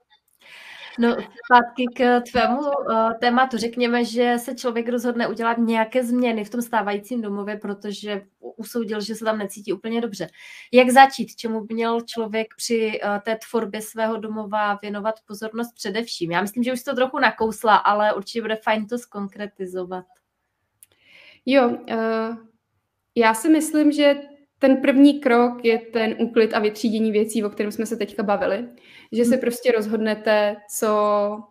No, 0.99 1.17
zpátky 1.45 1.87
k 1.97 2.21
tvému 2.21 2.61
uh, 2.61 3.13
tématu. 3.21 3.57
Řekněme, 3.57 4.05
že 4.05 4.35
se 4.39 4.55
člověk 4.55 4.89
rozhodne 4.89 5.29
udělat 5.29 5.59
nějaké 5.59 6.05
změny 6.05 6.45
v 6.45 6.51
tom 6.51 6.63
stávajícím 6.63 7.23
domově, 7.23 7.57
protože 7.57 8.23
usoudil, 8.57 9.01
že 9.01 9.15
se 9.15 9.25
tam 9.25 9.39
necítí 9.39 9.73
úplně 9.73 10.01
dobře. 10.01 10.29
Jak 10.73 10.91
začít? 10.91 11.37
Čemu 11.37 11.65
by 11.65 11.75
měl 11.75 12.01
člověk 12.01 12.47
při 12.57 13.01
uh, 13.05 13.19
té 13.19 13.39
tvorbě 13.51 13.83
svého 13.83 14.17
domova 14.17 14.79
věnovat 14.83 15.15
pozornost 15.27 15.75
především? 15.75 16.31
Já 16.31 16.43
myslím, 16.43 16.63
že 16.63 16.73
už 16.73 16.83
to 16.83 16.95
trochu 16.95 17.19
nakousla, 17.19 17.77
ale 17.77 18.15
určitě 18.15 18.43
bude 18.43 18.57
fajn 18.57 18.87
to 18.87 18.99
skonkretizovat. 18.99 20.05
Jo, 21.47 21.69
uh, 21.69 22.37
já 23.15 23.35
si 23.35 23.49
myslím, 23.49 23.93
že 23.93 24.32
ten 24.63 24.77
první 24.77 25.21
krok 25.21 25.65
je 25.65 25.79
ten 25.79 26.15
úklid 26.19 26.55
a 26.55 26.59
vytřídění 26.59 27.13
věcí, 27.13 27.45
o 27.45 27.51
kterém 27.51 27.73
jsme 27.73 27.87
se 27.87 27.97
teďka 27.97 28.23
bavili. 28.23 28.69
Že 29.13 29.25
se 29.25 29.37
prostě 29.37 29.73
rozhodnete, 29.73 30.57
co, 30.79 31.43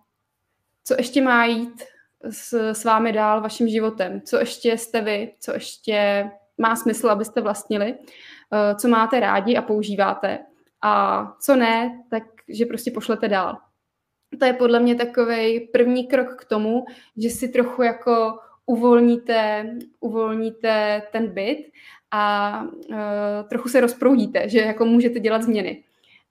co 0.84 0.94
ještě 0.98 1.22
má 1.22 1.46
jít 1.46 1.84
s, 2.30 2.54
s 2.54 2.84
vámi 2.84 3.12
dál 3.12 3.42
vaším 3.42 3.68
životem, 3.68 4.22
co 4.22 4.38
ještě 4.38 4.78
jste 4.78 5.02
vy, 5.02 5.34
co 5.40 5.54
ještě 5.54 6.30
má 6.58 6.76
smysl, 6.76 7.10
abyste 7.10 7.42
vlastnili, 7.42 7.96
eh, 7.96 8.76
co 8.76 8.88
máte 8.88 9.20
rádi 9.20 9.58
a 9.58 9.62
používáte 9.62 10.40
a 10.82 11.26
co 11.42 11.56
ne, 11.56 12.04
tak 12.10 12.24
že 12.50 12.66
prostě 12.66 12.92
pošlete 12.92 13.28
dál. 13.28 13.58
To 14.40 14.46
je 14.46 14.54
podle 14.54 14.80
mě 14.80 14.96
takový 14.96 15.60
první 15.60 16.08
krok 16.08 16.42
k 16.42 16.46
tomu, 16.46 16.86
že 17.18 17.30
si 17.30 17.50
trochu 17.50 17.84
jako 17.84 18.40
uvolníte, 18.66 19.70
uvolníte 20.00 21.02
ten 21.12 21.28
byt 21.28 21.72
a 22.12 22.64
uh, 22.64 22.98
trochu 23.50 23.70
se 23.70 23.82
rozproudíte, 23.82 24.50
že 24.50 24.60
jako 24.60 24.86
můžete 24.86 25.20
dělat 25.20 25.44
změny. 25.44 25.84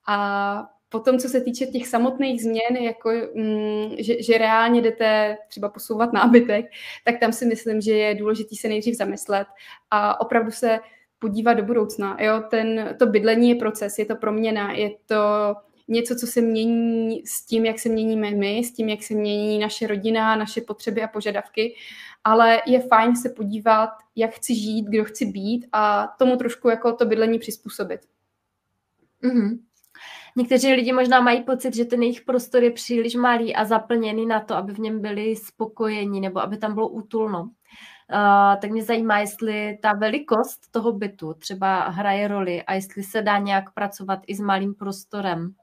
A 0.08 0.68
potom, 0.88 1.18
co 1.18 1.28
se 1.28 1.40
týče 1.40 1.66
těch 1.66 1.88
samotných 1.88 2.42
změn, 2.42 2.76
jako, 2.80 3.10
mm, 3.34 3.96
že, 3.98 4.22
že 4.22 4.38
reálně 4.38 4.82
jdete 4.82 5.36
třeba 5.48 5.68
posouvat 5.68 6.12
nábytek, 6.12 6.66
tak 7.04 7.20
tam 7.20 7.32
si 7.32 7.46
myslím, 7.46 7.80
že 7.80 7.92
je 7.92 8.14
důležité 8.14 8.56
se 8.56 8.68
nejdřív 8.68 8.96
zamyslet 8.96 9.48
a 9.90 10.20
opravdu 10.20 10.50
se 10.50 10.80
podívat 11.18 11.54
do 11.54 11.62
budoucna. 11.62 12.16
Jo? 12.20 12.42
Ten, 12.50 12.96
to 12.98 13.06
bydlení 13.06 13.48
je 13.48 13.54
proces, 13.54 13.98
je 13.98 14.04
to 14.04 14.16
proměna, 14.16 14.72
je 14.72 14.90
to 15.06 15.16
něco, 15.88 16.16
co 16.16 16.26
se 16.26 16.40
mění 16.40 17.22
s 17.26 17.46
tím, 17.46 17.66
jak 17.66 17.78
se 17.78 17.88
měníme 17.88 18.30
my, 18.30 18.58
s 18.58 18.72
tím, 18.72 18.88
jak 18.88 19.02
se 19.02 19.14
mění 19.14 19.58
naše 19.58 19.86
rodina, 19.86 20.36
naše 20.36 20.60
potřeby 20.60 21.02
a 21.02 21.08
požadavky 21.08 21.74
ale 22.24 22.62
je 22.66 22.80
fajn 22.80 23.16
se 23.16 23.28
podívat, 23.28 23.90
jak 24.16 24.30
chci 24.30 24.54
žít, 24.54 24.86
kdo 24.88 25.04
chci 25.04 25.26
být 25.26 25.66
a 25.72 26.08
tomu 26.18 26.36
trošku 26.36 26.68
jako 26.68 26.92
to 26.92 27.06
bydlení 27.06 27.38
přizpůsobit. 27.38 28.00
Mm-hmm. 29.22 29.58
Někteří 30.36 30.72
lidi 30.72 30.92
možná 30.92 31.20
mají 31.20 31.42
pocit, 31.42 31.74
že 31.74 31.84
ten 31.84 32.02
jejich 32.02 32.20
prostor 32.20 32.62
je 32.62 32.70
příliš 32.70 33.14
malý 33.14 33.56
a 33.56 33.64
zaplněný 33.64 34.26
na 34.26 34.40
to, 34.40 34.54
aby 34.54 34.72
v 34.72 34.78
něm 34.78 35.00
byli 35.00 35.36
spokojeni 35.36 36.20
nebo 36.20 36.40
aby 36.40 36.56
tam 36.56 36.74
bylo 36.74 36.88
útulno. 36.88 37.42
Uh, 37.42 38.60
tak 38.60 38.70
mě 38.70 38.82
zajímá, 38.82 39.18
jestli 39.18 39.78
ta 39.82 39.92
velikost 39.92 40.60
toho 40.70 40.92
bytu 40.92 41.34
třeba 41.34 41.88
hraje 41.88 42.28
roli 42.28 42.62
a 42.62 42.74
jestli 42.74 43.02
se 43.02 43.22
dá 43.22 43.38
nějak 43.38 43.74
pracovat 43.74 44.20
i 44.26 44.34
s 44.34 44.40
malým 44.40 44.74
prostorem. 44.74 45.54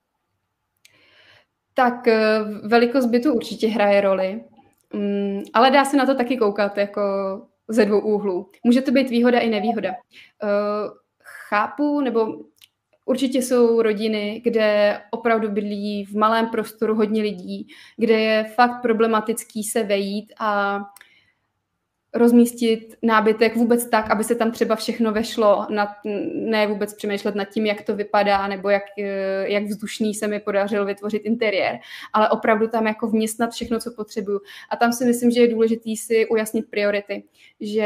Tak 1.73 2.07
eh, 2.07 2.39
velikost 2.63 3.05
bytu 3.05 3.33
určitě 3.33 3.67
hraje 3.67 4.01
roli. 4.01 4.43
Mm, 4.93 5.41
ale 5.53 5.71
dá 5.71 5.85
se 5.85 5.97
na 5.97 6.05
to 6.05 6.15
taky 6.15 6.37
koukat 6.37 6.77
jako 6.77 7.01
ze 7.67 7.85
dvou 7.85 7.99
úhlů. 7.99 8.51
Může 8.63 8.81
to 8.81 8.91
být 8.91 9.09
výhoda 9.09 9.39
i 9.39 9.49
nevýhoda. 9.49 9.89
Uh, 9.89 10.91
chápu, 11.49 12.01
nebo 12.01 12.37
určitě 13.05 13.41
jsou 13.41 13.81
rodiny, 13.81 14.41
kde 14.43 14.99
opravdu 15.11 15.49
bydlí 15.51 16.05
v 16.05 16.15
malém 16.17 16.49
prostoru 16.49 16.95
hodně 16.95 17.21
lidí, 17.21 17.67
kde 17.97 18.19
je 18.19 18.43
fakt 18.43 18.81
problematický 18.81 19.63
se 19.63 19.83
vejít 19.83 20.33
a 20.39 20.79
rozmístit 22.13 22.95
nábytek 23.03 23.55
vůbec 23.55 23.89
tak, 23.89 24.11
aby 24.11 24.23
se 24.23 24.35
tam 24.35 24.51
třeba 24.51 24.75
všechno 24.75 25.11
vešlo, 25.11 25.67
nad, 25.69 25.89
ne 26.33 26.67
vůbec 26.67 26.93
přemýšlet 26.93 27.35
nad 27.35 27.45
tím, 27.45 27.65
jak 27.65 27.81
to 27.81 27.95
vypadá, 27.95 28.47
nebo 28.47 28.69
jak, 28.69 28.83
eh, 28.99 29.45
jak 29.47 29.63
vzdušný 29.63 30.13
se 30.13 30.27
mi 30.27 30.39
podařil 30.39 30.85
vytvořit 30.85 31.25
interiér, 31.25 31.79
ale 32.13 32.29
opravdu 32.29 32.67
tam 32.67 32.87
jako 32.87 33.07
vměstnat 33.07 33.51
všechno, 33.51 33.79
co 33.79 33.91
potřebuju. 33.91 34.39
A 34.69 34.75
tam 34.75 34.93
si 34.93 35.05
myslím, 35.05 35.31
že 35.31 35.41
je 35.41 35.47
důležité 35.47 35.89
si 35.97 36.27
ujasnit 36.27 36.69
priority, 36.69 37.23
že 37.59 37.83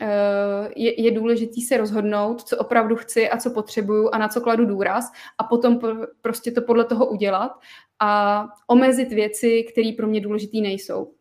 eh, 0.00 0.68
je, 0.76 1.02
je 1.02 1.10
důležité 1.10 1.60
se 1.68 1.76
rozhodnout, 1.76 2.42
co 2.42 2.56
opravdu 2.56 2.96
chci 2.96 3.28
a 3.30 3.36
co 3.36 3.50
potřebuju 3.50 4.10
a 4.12 4.18
na 4.18 4.28
co 4.28 4.40
kladu 4.40 4.64
důraz 4.64 5.12
a 5.38 5.44
potom 5.44 5.80
prostě 6.22 6.50
to 6.50 6.62
podle 6.62 6.84
toho 6.84 7.06
udělat 7.06 7.52
a 8.00 8.46
omezit 8.66 9.08
věci, 9.08 9.66
které 9.72 9.92
pro 9.96 10.06
mě 10.06 10.20
důležité 10.20 10.58
nejsou. 10.58 11.13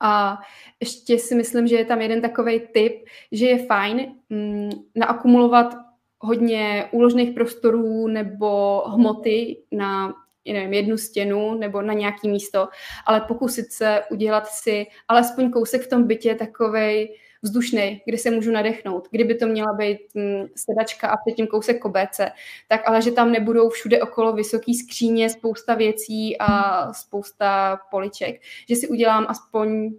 A 0.00 0.38
ještě 0.80 1.18
si 1.18 1.34
myslím, 1.34 1.66
že 1.66 1.76
je 1.76 1.84
tam 1.84 2.00
jeden 2.00 2.20
takový 2.20 2.60
tip, 2.60 2.92
že 3.32 3.46
je 3.46 3.66
fajn 3.66 4.14
mm, 4.28 4.70
naakumulovat 4.94 5.74
hodně 6.18 6.88
úložných 6.92 7.30
prostorů 7.30 8.08
nebo 8.08 8.80
hmoty 8.86 9.62
na 9.72 10.14
nevím, 10.52 10.72
jednu 10.72 10.98
stěnu 10.98 11.54
nebo 11.54 11.82
na 11.82 11.92
nějaký 11.92 12.28
místo, 12.28 12.68
ale 13.06 13.20
pokusit 13.20 13.72
se 13.72 14.02
udělat 14.10 14.46
si 14.46 14.86
alespoň 15.08 15.50
kousek 15.50 15.82
v 15.82 15.88
tom 15.88 16.06
bytě 16.06 16.34
takovej 16.34 17.16
vzdušný, 17.44 18.02
kde 18.04 18.18
se 18.18 18.30
můžu 18.30 18.50
nadechnout. 18.50 19.08
Kdyby 19.10 19.34
to 19.34 19.46
měla 19.46 19.72
být 19.72 19.98
hm, 20.14 20.46
sedačka 20.56 21.08
a 21.08 21.16
předtím 21.16 21.46
kousek 21.46 21.78
kobéce, 21.78 22.30
tak 22.68 22.80
ale 22.88 23.02
že 23.02 23.10
tam 23.10 23.32
nebudou 23.32 23.68
všude 23.68 24.02
okolo 24.02 24.32
vysoký 24.32 24.74
skříně, 24.74 25.30
spousta 25.30 25.74
věcí 25.74 26.38
a 26.38 26.92
spousta 26.92 27.80
poliček. 27.90 28.40
Že 28.68 28.76
si 28.76 28.88
udělám 28.88 29.26
aspoň, 29.28 29.94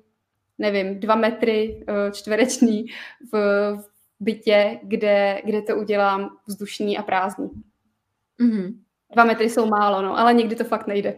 nevím, 0.57 0.99
dva 0.99 1.15
metry 1.15 1.83
uh, 1.89 2.11
čtvereční 2.11 2.85
v, 3.31 3.33
v 3.75 3.89
bytě, 4.19 4.79
kde, 4.83 5.41
kde 5.45 5.61
to 5.61 5.75
udělám 5.75 6.37
vzdušný 6.47 6.97
a 6.97 7.03
prázdný. 7.03 7.49
Mm-hmm. 8.39 8.73
Dva 9.13 9.23
metry 9.23 9.49
jsou 9.49 9.65
málo, 9.65 10.01
no, 10.01 10.19
ale 10.19 10.33
někdy 10.33 10.55
to 10.55 10.63
fakt 10.63 10.87
nejde. 10.87 11.17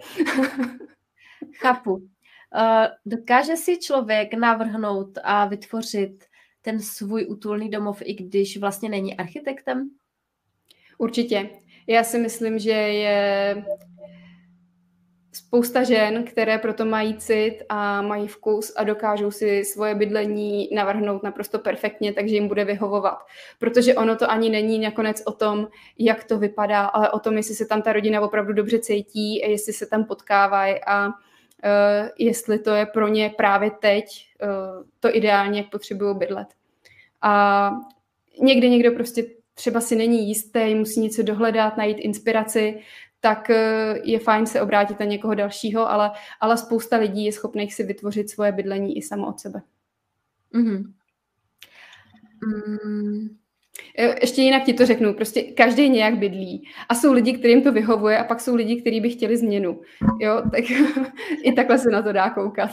Chápu. 1.59 2.07
Uh, 2.55 2.85
dokáže 3.05 3.55
si 3.55 3.77
člověk 3.77 4.33
navrhnout 4.33 5.17
a 5.23 5.45
vytvořit 5.45 6.25
ten 6.61 6.79
svůj 6.79 7.25
útulný 7.29 7.69
domov, 7.69 8.01
i 8.05 8.13
když 8.13 8.57
vlastně 8.57 8.89
není 8.89 9.17
architektem? 9.17 9.89
Určitě. 10.97 11.49
Já 11.87 12.03
si 12.03 12.19
myslím, 12.19 12.59
že 12.59 12.71
je 12.71 13.65
spousta 15.33 15.83
žen, 15.83 16.23
které 16.23 16.57
proto 16.57 16.85
mají 16.85 17.17
cit 17.17 17.63
a 17.69 18.01
mají 18.01 18.27
vkus 18.27 18.73
a 18.75 18.83
dokážou 18.83 19.31
si 19.31 19.65
svoje 19.65 19.95
bydlení 19.95 20.69
navrhnout 20.75 21.23
naprosto 21.23 21.59
perfektně, 21.59 22.13
takže 22.13 22.35
jim 22.35 22.47
bude 22.47 22.65
vyhovovat. 22.65 23.17
Protože 23.59 23.95
ono 23.95 24.15
to 24.15 24.31
ani 24.31 24.49
není 24.49 24.79
nakonec 24.79 25.23
o 25.25 25.31
tom, 25.31 25.67
jak 25.97 26.23
to 26.23 26.37
vypadá, 26.37 26.85
ale 26.85 27.11
o 27.11 27.19
tom, 27.19 27.37
jestli 27.37 27.55
se 27.55 27.65
tam 27.65 27.81
ta 27.81 27.93
rodina 27.93 28.21
opravdu 28.21 28.53
dobře 28.53 28.79
cítí, 28.79 29.39
jestli 29.39 29.73
se 29.73 29.85
tam 29.85 30.05
potkávají 30.05 30.75
a 30.87 31.09
uh, 31.63 32.09
jestli 32.17 32.59
to 32.59 32.69
je 32.69 32.85
pro 32.85 33.07
ně 33.07 33.33
právě 33.37 33.71
teď 33.71 34.27
uh, 34.43 34.87
to 34.99 35.15
ideálně, 35.15 35.59
jak 35.59 35.69
potřebují 35.69 36.17
bydlet. 36.17 36.47
A 37.21 37.71
někdy 38.41 38.69
někdo 38.69 38.91
prostě 38.91 39.25
třeba 39.53 39.81
si 39.81 39.95
není 39.95 40.27
jistý, 40.27 40.75
musí 40.75 40.99
něco 40.99 41.23
dohledat, 41.23 41.77
najít 41.77 41.97
inspiraci, 41.97 42.81
tak 43.19 43.49
eh, 43.49 43.99
je 44.03 44.19
fajn 44.19 44.45
se 44.45 44.61
obrátit 44.61 44.99
na 44.99 45.05
někoho 45.05 45.35
dalšího, 45.35 45.91
ale, 45.91 46.11
ale 46.39 46.57
spousta 46.57 46.97
lidí 46.97 47.25
je 47.25 47.31
schopných 47.31 47.73
si 47.73 47.83
vytvořit 47.83 48.29
svoje 48.29 48.51
bydlení 48.51 48.97
i 48.97 49.01
samo 49.01 49.27
od 49.27 49.39
sebe. 49.39 49.61
Mm-hmm. 50.53 50.93
Mm. 52.45 53.37
Ještě 54.21 54.41
jinak 54.41 54.63
ti 54.63 54.73
to 54.73 54.85
řeknu, 54.85 55.13
prostě 55.13 55.41
každý 55.41 55.89
nějak 55.89 56.17
bydlí. 56.17 56.69
A 56.89 56.95
jsou 56.95 57.13
lidi, 57.13 57.33
kterým 57.33 57.63
to 57.63 57.71
vyhovuje 57.71 58.17
a 58.17 58.23
pak 58.23 58.41
jsou 58.41 58.55
lidi, 58.55 58.81
kteří 58.81 59.01
by 59.01 59.09
chtěli 59.09 59.37
změnu. 59.37 59.81
Jo, 60.19 60.41
tak 60.51 60.63
i 61.43 61.53
takhle 61.53 61.77
se 61.77 61.89
na 61.89 62.01
to 62.01 62.11
dá 62.11 62.29
koukat. 62.29 62.69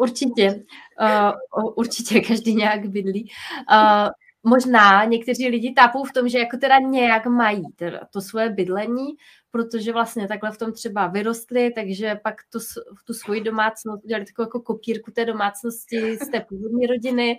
Určitě. 0.00 0.64
Uh, 1.00 1.72
určitě 1.76 2.20
každý 2.20 2.54
nějak 2.54 2.88
bydlí. 2.88 3.30
Uh, 3.72 4.08
možná 4.42 5.04
někteří 5.04 5.48
lidi 5.48 5.72
tápou 5.72 6.04
v 6.04 6.12
tom, 6.12 6.28
že 6.28 6.38
jako 6.38 6.56
teda 6.56 6.78
nějak 6.78 7.26
mají 7.26 7.62
teda 7.76 8.00
to 8.12 8.20
svoje 8.20 8.50
bydlení, 8.50 9.06
protože 9.50 9.92
vlastně 9.92 10.28
takhle 10.28 10.52
v 10.52 10.58
tom 10.58 10.72
třeba 10.72 11.06
vyrostli, 11.06 11.72
takže 11.74 12.20
pak 12.22 12.34
tu, 12.52 12.58
tu 13.06 13.14
svoji 13.14 13.40
domácnost 13.40 14.04
udělali 14.04 14.24
takovou 14.24 14.46
jako 14.46 14.60
kopírku 14.60 15.10
té 15.10 15.24
domácnosti 15.24 16.16
z 16.16 16.30
té 16.30 16.40
původní 16.40 16.86
rodiny, 16.86 17.38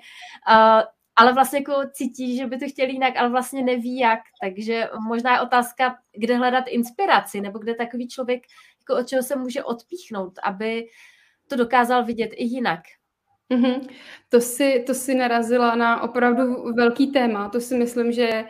uh, 0.50 0.82
ale 1.15 1.34
vlastně 1.34 1.60
jako 1.60 1.73
cítí, 1.93 2.38
že 2.38 2.47
by 2.47 2.58
to 2.58 2.65
chtěli 2.67 2.91
jinak, 2.91 3.17
ale 3.17 3.30
vlastně 3.30 3.62
neví 3.62 3.97
jak, 3.97 4.19
takže 4.41 4.89
možná 5.08 5.34
je 5.34 5.41
otázka, 5.41 5.95
kde 6.17 6.38
hledat 6.38 6.63
inspiraci, 6.67 7.41
nebo 7.41 7.60
kde 7.60 7.76
takový 7.76 8.08
člověk, 8.08 8.41
jako 8.80 9.02
od 9.02 9.08
čeho 9.08 9.23
se 9.23 9.36
může 9.36 9.63
odpíchnout, 9.63 10.34
aby 10.43 10.88
to 11.47 11.56
dokázal 11.56 12.06
vidět 12.06 12.30
i 12.34 12.43
jinak. 12.43 12.80
Mm-hmm. 13.52 13.88
To, 14.30 14.41
si, 14.41 14.84
to 14.88 14.93
si 14.93 15.15
narazila 15.15 15.76
na 15.76 16.02
opravdu 16.02 16.73
velký 16.73 17.12
téma. 17.12 17.49
To 17.49 17.62
si 17.62 17.78
myslím, 17.78 18.12
že 18.12 18.45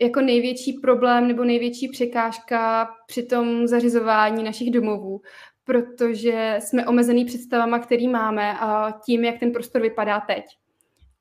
jako 0.00 0.20
největší 0.20 0.72
problém 0.72 1.28
nebo 1.28 1.44
největší 1.44 1.88
překážka 1.88 2.90
při 3.06 3.22
tom 3.22 3.66
zařizování 3.66 4.44
našich 4.44 4.70
domovů, 4.70 5.20
protože 5.64 6.56
jsme 6.60 6.86
omezený 6.86 7.24
představama, 7.24 7.78
který 7.78 8.08
máme 8.08 8.58
a 8.58 9.00
tím, 9.06 9.24
jak 9.24 9.38
ten 9.38 9.52
prostor 9.52 9.82
vypadá 9.82 10.20
teď. 10.20 10.44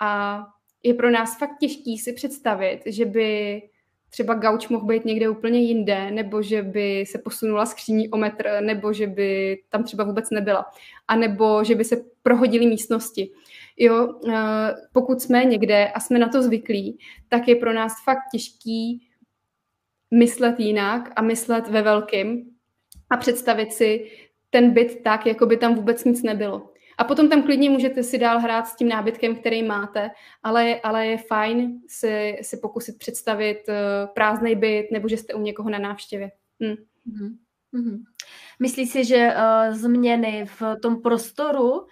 A 0.02 0.44
je 0.84 0.94
pro 0.94 1.12
nás 1.12 1.38
fakt 1.38 1.58
těžký 1.60 1.98
si 1.98 2.14
představit, 2.14 2.82
že 2.86 3.06
by 3.06 3.62
třeba 4.10 4.34
gauč 4.34 4.68
mohl 4.68 4.86
být 4.86 5.06
někde 5.06 5.30
úplně 5.30 5.60
jinde, 5.60 6.12
nebo 6.12 6.42
že 6.42 6.64
by 6.64 7.06
se 7.08 7.18
posunula 7.18 7.66
skříní 7.66 8.10
o 8.10 8.18
metr, 8.18 8.50
nebo 8.62 8.94
že 8.94 9.08
by 9.08 9.60
tam 9.70 9.84
třeba 9.84 10.04
vůbec 10.04 10.30
nebyla, 10.30 10.66
a 11.08 11.16
nebo 11.16 11.64
že 11.64 11.76
by 11.76 11.84
se 11.84 11.96
prohodily 12.24 12.66
místnosti. 12.66 13.32
Jo, 13.78 14.20
eh, 14.30 14.76
pokud 14.94 15.22
jsme 15.22 15.46
někde 15.46 15.88
a 15.88 16.00
jsme 16.00 16.20
na 16.20 16.30
to 16.30 16.42
zvyklí, 16.42 17.00
tak 17.30 17.48
je 17.48 17.56
pro 17.56 17.74
nás 17.74 17.94
fakt 18.06 18.24
těžký 18.32 19.08
myslet 20.14 20.60
jinak 20.60 21.14
a 21.16 21.22
myslet 21.22 21.68
ve 21.68 21.82
velkým 21.82 22.52
a 23.10 23.18
představit 23.18 23.74
si 23.74 24.12
ten 24.50 24.72
byt 24.72 25.04
tak, 25.04 25.26
jako 25.26 25.46
by 25.46 25.58
tam 25.58 25.76
vůbec 25.76 26.04
nic 26.04 26.24
nebylo. 26.24 26.71
A 27.02 27.04
potom 27.04 27.30
tam 27.30 27.44
klidně 27.44 27.70
můžete 27.70 28.04
si 28.04 28.18
dál 28.18 28.40
hrát 28.40 28.68
s 28.68 28.76
tím 28.76 28.88
nábytkem, 28.88 29.36
který 29.36 29.64
máte, 29.64 30.10
ale, 30.44 30.80
ale 30.80 31.08
je 31.08 31.18
fajn 31.18 31.82
si, 31.88 32.38
si 32.42 32.58
pokusit 32.58 32.98
představit 32.98 33.58
uh, 33.68 34.14
prázdný 34.14 34.56
byt 34.56 34.88
nebo 34.92 35.08
že 35.08 35.18
jste 35.18 35.34
u 35.34 35.42
někoho 35.42 35.70
na 35.70 35.80
návštěvě. 35.80 36.32
Hm. 36.64 36.76
Mm-hmm. 37.74 38.04
Myslíš 38.60 38.90
si, 38.90 39.06
že 39.06 39.34
uh, 39.36 39.76
změny 39.76 40.46
v 40.46 40.62
tom 40.82 41.02
prostoru 41.02 41.88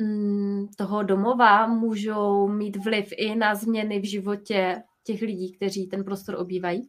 um, 0.00 0.68
toho 0.76 1.02
domova 1.02 1.66
můžou 1.66 2.48
mít 2.48 2.76
vliv 2.76 3.12
i 3.16 3.34
na 3.34 3.54
změny 3.54 4.00
v 4.00 4.10
životě 4.10 4.82
těch 5.04 5.22
lidí, 5.22 5.52
kteří 5.52 5.86
ten 5.86 6.04
prostor 6.04 6.34
obývají? 6.34 6.88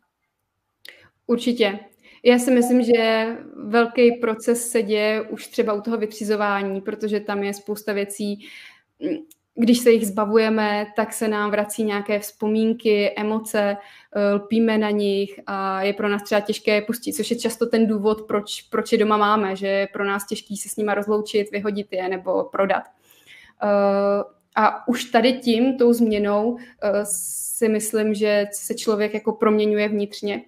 Určitě. 1.27 1.79
Já 2.23 2.39
si 2.39 2.51
myslím, 2.51 2.83
že 2.83 3.27
velký 3.55 4.11
proces 4.11 4.69
se 4.69 4.81
děje 4.81 5.21
už 5.21 5.47
třeba 5.47 5.73
u 5.73 5.81
toho 5.81 5.97
vytřizování, 5.97 6.81
protože 6.81 7.19
tam 7.19 7.43
je 7.43 7.53
spousta 7.53 7.93
věcí, 7.93 8.47
když 9.55 9.79
se 9.79 9.91
jich 9.91 10.07
zbavujeme, 10.07 10.87
tak 10.95 11.13
se 11.13 11.27
nám 11.27 11.51
vrací 11.51 11.83
nějaké 11.83 12.19
vzpomínky, 12.19 13.13
emoce, 13.17 13.77
eh, 14.15 14.33
lpíme 14.33 14.77
na 14.77 14.89
nich 14.89 15.39
a 15.47 15.81
je 15.81 15.93
pro 15.93 16.09
nás 16.09 16.23
třeba 16.23 16.41
těžké 16.41 16.75
je 16.75 16.81
pustit, 16.81 17.13
což 17.13 17.31
je 17.31 17.37
často 17.37 17.65
ten 17.65 17.87
důvod, 17.87 18.21
proč, 18.21 18.61
proč 18.61 18.91
je 18.91 18.97
doma 18.97 19.17
máme, 19.17 19.55
že 19.55 19.67
je 19.67 19.87
pro 19.87 20.05
nás 20.05 20.27
těžký 20.27 20.57
se 20.57 20.69
s 20.69 20.75
nima 20.75 20.93
rozloučit, 20.93 21.51
vyhodit 21.51 21.87
je 21.91 22.09
nebo 22.09 22.43
prodat. 22.43 22.83
Eh, 23.63 24.23
a 24.55 24.87
už 24.87 25.03
tady 25.05 25.33
tím, 25.33 25.77
tou 25.77 25.93
změnou, 25.93 26.57
eh, 26.83 27.05
si 27.05 27.69
myslím, 27.69 28.13
že 28.13 28.45
se 28.51 28.73
člověk 28.73 29.13
jako 29.13 29.31
proměňuje 29.31 29.89
vnitřně. 29.89 30.41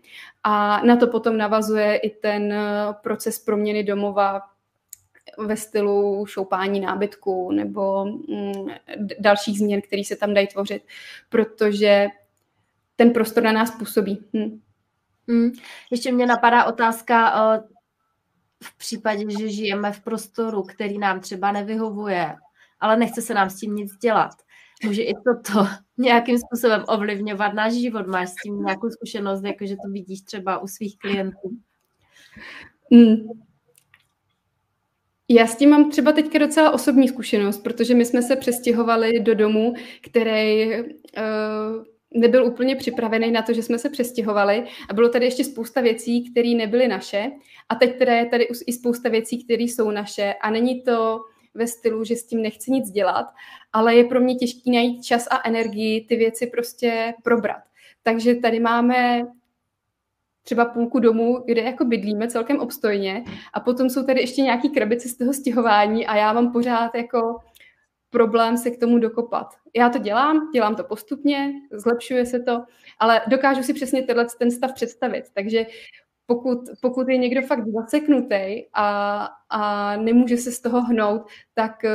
A 0.47 0.81
na 0.85 0.95
to 0.95 1.07
potom 1.07 1.37
navazuje 1.37 1.97
i 1.97 2.09
ten 2.09 2.53
proces 3.03 3.39
proměny 3.39 3.83
domova 3.83 4.41
ve 5.37 5.57
stylu 5.57 6.25
šoupání 6.25 6.79
nábytku 6.79 7.51
nebo 7.51 8.05
mm, 8.05 8.67
dalších 9.19 9.57
změn, 9.59 9.81
které 9.81 10.03
se 10.03 10.15
tam 10.15 10.33
dají 10.33 10.47
tvořit, 10.47 10.83
protože 11.29 12.07
ten 12.95 13.11
prostor 13.11 13.43
na 13.43 13.51
nás 13.51 13.71
působí. 13.71 14.25
Hm. 14.33 14.61
Hmm. 15.27 15.51
Ještě 15.91 16.11
mě 16.11 16.25
napadá 16.25 16.65
otázka 16.65 17.33
v 18.63 18.77
případě, 18.77 19.25
že 19.39 19.49
žijeme 19.49 19.91
v 19.91 19.99
prostoru, 19.99 20.63
který 20.63 20.97
nám 20.97 21.19
třeba 21.19 21.51
nevyhovuje, 21.51 22.35
ale 22.79 22.97
nechce 22.97 23.21
se 23.21 23.33
nám 23.33 23.49
s 23.49 23.59
tím 23.59 23.75
nic 23.75 23.97
dělat. 23.97 24.44
Může 24.85 25.03
i 25.03 25.13
toto 25.13 25.67
nějakým 25.97 26.37
způsobem 26.39 26.83
ovlivňovat 26.87 27.53
náš 27.53 27.73
život? 27.73 28.07
Máš 28.07 28.29
s 28.29 28.35
tím 28.43 28.63
nějakou 28.65 28.89
zkušenost, 28.89 29.43
jako 29.43 29.65
že 29.65 29.75
to 29.75 29.91
vidíš 29.91 30.21
třeba 30.21 30.57
u 30.57 30.67
svých 30.67 30.97
klientů? 30.97 31.49
Hmm. 32.91 33.15
Já 35.29 35.47
s 35.47 35.55
tím 35.55 35.69
mám 35.69 35.91
třeba 35.91 36.11
teďka 36.11 36.39
docela 36.39 36.71
osobní 36.71 37.07
zkušenost, 37.07 37.57
protože 37.57 37.95
my 37.95 38.05
jsme 38.05 38.21
se 38.21 38.35
přestěhovali 38.35 39.19
do 39.19 39.35
domu, 39.35 39.73
který 40.01 40.69
uh, 40.77 40.85
nebyl 42.15 42.45
úplně 42.45 42.75
připravený 42.75 43.31
na 43.31 43.41
to, 43.41 43.53
že 43.53 43.63
jsme 43.63 43.79
se 43.79 43.89
přestěhovali 43.89 44.65
a 44.89 44.93
bylo 44.93 45.09
tady 45.09 45.25
ještě 45.25 45.43
spousta 45.43 45.81
věcí, 45.81 46.31
které 46.31 46.49
nebyly 46.49 46.87
naše 46.87 47.31
a 47.69 47.75
teď 47.75 47.97
teda 47.97 48.13
je 48.13 48.25
tady 48.25 48.47
i 48.67 48.73
spousta 48.73 49.09
věcí, 49.09 49.43
které 49.43 49.63
jsou 49.63 49.91
naše 49.91 50.33
a 50.33 50.49
není 50.49 50.81
to 50.81 51.19
ve 51.55 51.67
stylu, 51.67 52.03
že 52.03 52.15
s 52.15 52.27
tím 52.27 52.41
nechci 52.41 52.71
nic 52.71 52.91
dělat, 52.91 53.25
ale 53.73 53.95
je 53.95 54.03
pro 54.03 54.19
mě 54.19 54.35
těžký 54.35 54.71
najít 54.71 55.03
čas 55.03 55.27
a 55.31 55.47
energii 55.47 56.05
ty 56.05 56.15
věci 56.15 56.47
prostě 56.47 57.13
probrat. 57.23 57.61
Takže 58.03 58.35
tady 58.35 58.59
máme 58.59 59.27
třeba 60.43 60.65
půlku 60.65 60.99
domu, 60.99 61.43
kde 61.45 61.61
jako 61.61 61.85
bydlíme 61.85 62.27
celkem 62.27 62.59
obstojně 62.59 63.23
a 63.53 63.59
potom 63.59 63.89
jsou 63.89 64.03
tady 64.03 64.21
ještě 64.21 64.41
nějaký 64.41 64.69
krabice 64.69 65.09
z 65.09 65.17
toho 65.17 65.33
stěhování 65.33 66.07
a 66.07 66.15
já 66.15 66.33
mám 66.33 66.51
pořád 66.51 66.95
jako 66.95 67.39
problém 68.09 68.57
se 68.57 68.71
k 68.71 68.79
tomu 68.79 68.97
dokopat. 68.99 69.47
Já 69.75 69.89
to 69.89 69.99
dělám, 69.99 70.51
dělám 70.53 70.75
to 70.75 70.83
postupně, 70.83 71.53
zlepšuje 71.71 72.25
se 72.25 72.39
to, 72.39 72.63
ale 72.99 73.21
dokážu 73.27 73.63
si 73.63 73.73
přesně 73.73 74.03
tenhle 74.03 74.27
ten 74.39 74.51
stav 74.51 74.73
představit. 74.73 75.25
Takže 75.33 75.65
pokud, 76.25 76.59
pokud 76.81 77.09
je 77.09 77.17
někdo 77.17 77.41
fakt 77.41 77.67
zaseknutý 77.67 78.63
a, 78.73 79.27
a 79.49 79.95
nemůže 79.97 80.37
se 80.37 80.51
z 80.51 80.59
toho 80.59 80.81
hnout, 80.81 81.21
tak 81.53 81.85
eh, 81.85 81.89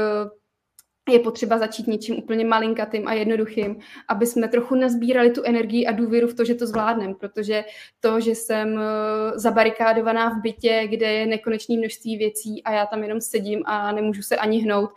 je 1.10 1.18
potřeba 1.18 1.58
začít 1.58 1.86
něčím 1.86 2.18
úplně 2.18 2.44
malinkatým 2.44 3.08
a 3.08 3.12
jednoduchým, 3.12 3.76
aby 4.08 4.26
jsme 4.26 4.48
trochu 4.48 4.74
nazbírali 4.74 5.30
tu 5.30 5.42
energii 5.44 5.86
a 5.86 5.92
důvěru 5.92 6.28
v 6.28 6.34
to, 6.34 6.44
že 6.44 6.54
to 6.54 6.66
zvládneme, 6.66 7.14
protože 7.14 7.64
to, 8.00 8.20
že 8.20 8.30
jsem 8.30 8.78
eh, 8.78 9.38
zabarikádovaná 9.38 10.30
v 10.30 10.42
bytě, 10.42 10.86
kde 10.90 11.12
je 11.12 11.26
nekonečné 11.26 11.76
množství 11.76 12.16
věcí 12.16 12.64
a 12.64 12.72
já 12.72 12.86
tam 12.86 13.02
jenom 13.02 13.20
sedím 13.20 13.62
a 13.66 13.92
nemůžu 13.92 14.22
se 14.22 14.36
ani 14.36 14.58
hnout, 14.58 14.90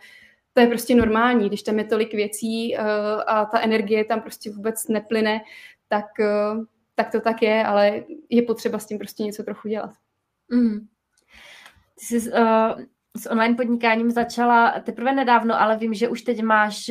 to 0.52 0.60
je 0.60 0.66
prostě 0.66 0.94
normální, 0.94 1.48
když 1.48 1.62
tam 1.62 1.78
je 1.78 1.84
tolik 1.84 2.14
věcí 2.14 2.76
eh, 2.76 2.80
a 3.26 3.44
ta 3.44 3.60
energie 3.60 4.04
tam 4.04 4.20
prostě 4.20 4.50
vůbec 4.50 4.88
neplyne, 4.88 5.40
tak, 5.88 6.06
tak 6.94 7.12
to 7.12 7.20
tak 7.20 7.42
je, 7.42 7.64
ale 7.64 8.04
je 8.30 8.42
potřeba 8.42 8.78
s 8.78 8.86
tím 8.86 8.98
prostě 8.98 9.22
něco 9.22 9.42
trochu 9.42 9.68
dělat. 9.68 9.90
Mm. 10.48 10.86
Ty 11.98 12.04
jsi 12.04 12.32
uh, 12.32 12.80
s 13.16 13.30
online 13.30 13.54
podnikáním 13.54 14.10
začala 14.10 14.80
teprve 14.80 15.12
nedávno, 15.12 15.60
ale 15.60 15.76
vím, 15.76 15.94
že 15.94 16.08
už 16.08 16.22
teď 16.22 16.42
máš 16.42 16.90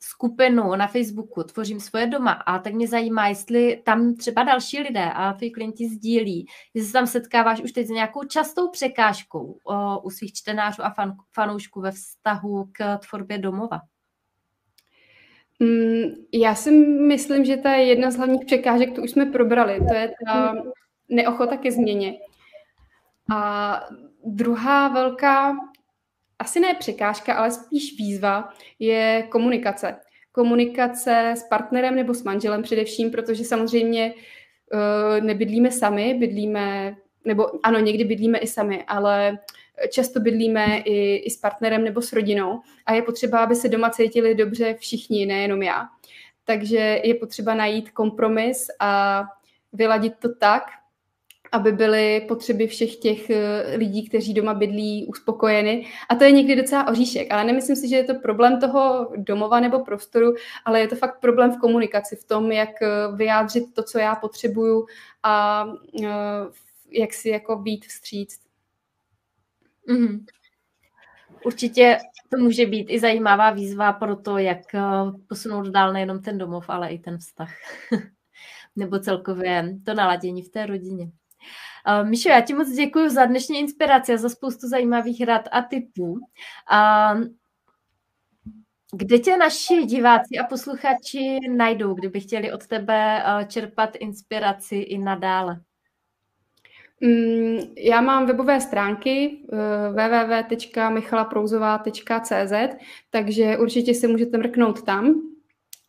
skupinu 0.00 0.76
na 0.76 0.86
Facebooku 0.86 1.42
Tvořím 1.42 1.80
svoje 1.80 2.06
doma 2.06 2.32
a 2.32 2.58
tak 2.58 2.74
mě 2.74 2.88
zajímá, 2.88 3.28
jestli 3.28 3.82
tam 3.84 4.14
třeba 4.14 4.42
další 4.42 4.80
lidé 4.80 5.04
a 5.04 5.32
tvoji 5.32 5.50
klienti 5.50 5.88
sdílí, 5.88 6.46
jestli 6.74 6.86
se 6.86 6.92
tam 6.92 7.06
setkáváš 7.06 7.60
už 7.60 7.72
teď 7.72 7.86
s 7.86 7.90
nějakou 7.90 8.24
častou 8.24 8.70
překážkou 8.70 9.58
o, 9.64 10.00
u 10.00 10.10
svých 10.10 10.32
čtenářů 10.32 10.82
a 10.82 10.90
fan, 10.90 11.16
fanoušků 11.32 11.80
ve 11.80 11.90
vztahu 11.90 12.68
k 12.72 12.98
tvorbě 12.98 13.38
domova. 13.38 13.80
Mm, 15.60 16.02
já 16.32 16.54
si 16.54 16.70
myslím, 17.06 17.44
že 17.44 17.56
ta 17.56 17.72
je 17.72 17.84
jedna 17.84 18.10
z 18.10 18.16
hlavních 18.16 18.44
překážek, 18.46 18.94
tu 18.94 19.02
už 19.02 19.10
jsme 19.10 19.26
probrali, 19.26 19.78
to 19.88 19.94
je 19.94 20.12
ta 20.26 20.54
neochota 21.08 21.56
ke 21.56 21.72
změně. 21.72 22.14
A 23.30 23.80
druhá 24.24 24.88
velká 24.88 25.56
asi 26.38 26.60
ne 26.60 26.74
překážka, 26.74 27.34
ale 27.34 27.50
spíš 27.50 27.98
výzva 27.98 28.52
je 28.78 29.26
komunikace. 29.28 29.96
Komunikace 30.32 31.34
s 31.36 31.42
partnerem 31.42 31.96
nebo 31.96 32.14
s 32.14 32.22
manželem 32.22 32.62
především, 32.62 33.10
protože 33.10 33.44
samozřejmě 33.44 34.14
uh, 34.14 35.24
nebydlíme 35.24 35.70
sami, 35.70 36.14
bydlíme, 36.14 36.96
nebo 37.24 37.66
ano, 37.66 37.78
někdy 37.78 38.04
bydlíme 38.04 38.38
i 38.38 38.46
sami, 38.46 38.84
ale 38.86 39.38
často 39.90 40.20
bydlíme 40.20 40.78
i, 40.78 41.16
i 41.16 41.30
s 41.30 41.36
partnerem 41.36 41.84
nebo 41.84 42.02
s 42.02 42.12
rodinou 42.12 42.60
a 42.86 42.92
je 42.92 43.02
potřeba, 43.02 43.38
aby 43.38 43.54
se 43.54 43.68
doma 43.68 43.90
cítili 43.90 44.34
dobře 44.34 44.74
všichni, 44.74 45.26
nejenom 45.26 45.62
já. 45.62 45.88
Takže 46.44 47.00
je 47.04 47.14
potřeba 47.14 47.54
najít 47.54 47.90
kompromis 47.90 48.66
a 48.80 49.22
vyladit 49.72 50.12
to 50.18 50.34
tak, 50.34 50.62
aby 51.52 51.72
byly 51.72 52.20
potřeby 52.28 52.66
všech 52.66 52.96
těch 52.96 53.30
eh, 53.30 53.76
lidí, 53.76 54.08
kteří 54.08 54.34
doma 54.34 54.54
bydlí, 54.54 55.06
uspokojeny. 55.06 55.86
A 56.08 56.14
to 56.14 56.24
je 56.24 56.32
někdy 56.32 56.56
docela 56.56 56.88
oříšek, 56.88 57.32
ale 57.32 57.44
nemyslím 57.44 57.76
si, 57.76 57.88
že 57.88 57.96
je 57.96 58.04
to 58.04 58.14
problém 58.14 58.60
toho 58.60 59.12
domova 59.16 59.60
nebo 59.60 59.84
prostoru, 59.84 60.34
ale 60.64 60.80
je 60.80 60.88
to 60.88 60.96
fakt 60.96 61.20
problém 61.20 61.52
v 61.52 61.60
komunikaci, 61.60 62.16
v 62.16 62.24
tom, 62.24 62.52
jak 62.52 62.82
eh, 62.82 62.88
vyjádřit 63.16 63.74
to, 63.74 63.82
co 63.82 63.98
já 63.98 64.14
potřebuju 64.14 64.86
a 65.22 65.66
eh, 66.02 66.08
jak 66.90 67.14
si 67.14 67.28
jako 67.28 67.56
být 67.56 67.86
vstříct. 67.86 68.47
Mm-hmm. 69.88 70.24
Určitě 71.44 71.98
to 72.30 72.38
může 72.38 72.66
být 72.66 72.86
i 72.90 73.00
zajímavá 73.00 73.50
výzva 73.50 73.92
pro 73.92 74.16
to, 74.16 74.38
jak 74.38 74.58
posunout 75.28 75.68
dál 75.68 75.92
nejenom 75.92 76.22
ten 76.22 76.38
domov, 76.38 76.64
ale 76.70 76.90
i 76.90 76.98
ten 76.98 77.18
vztah. 77.18 77.52
Nebo 78.76 78.98
celkově 78.98 79.74
to 79.84 79.94
naladění 79.94 80.42
v 80.42 80.48
té 80.48 80.66
rodině. 80.66 81.04
Uh, 81.04 82.08
Míšo, 82.08 82.28
já 82.28 82.40
ti 82.40 82.54
moc 82.54 82.70
děkuji 82.70 83.10
za 83.10 83.24
dnešní 83.24 83.58
inspiraci 83.58 84.12
a 84.12 84.16
za 84.16 84.28
spoustu 84.28 84.68
zajímavých 84.68 85.24
rad 85.24 85.48
a 85.52 85.62
tipů. 85.62 86.12
Uh, 86.12 87.24
kde 88.92 89.18
tě 89.18 89.36
naši 89.36 89.84
diváci 89.84 90.38
a 90.38 90.46
posluchači 90.46 91.38
najdou, 91.56 91.94
kdyby 91.94 92.20
chtěli 92.20 92.52
od 92.52 92.66
tebe 92.66 93.22
uh, 93.24 93.44
čerpat 93.44 93.96
inspiraci 93.96 94.76
i 94.76 94.98
nadále? 94.98 95.60
Mm, 97.00 97.58
já 97.76 98.00
mám 98.00 98.26
webové 98.26 98.60
stránky 98.60 99.38
uh, 99.52 99.58
www.michalaprouzová.cz, 99.92 102.52
takže 103.10 103.58
určitě 103.58 103.94
se 103.94 104.08
můžete 104.08 104.38
mrknout 104.38 104.82
tam. 104.82 105.22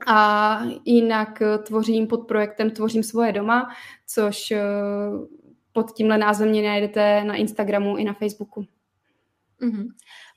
A 0.07 0.61
jinak 0.85 1.41
tvořím 1.63 2.07
pod 2.07 2.27
projektem 2.27 2.71
Tvořím 2.71 3.03
svoje 3.03 3.31
doma, 3.31 3.69
což 4.07 4.53
pod 5.71 5.91
tímhle 5.91 6.17
názvem 6.17 6.49
mě 6.49 6.61
najdete 6.61 7.23
na 7.23 7.35
Instagramu 7.35 7.97
i 7.97 8.03
na 8.03 8.13
Facebooku. 8.13 8.65
Mm-hmm. 9.61 9.87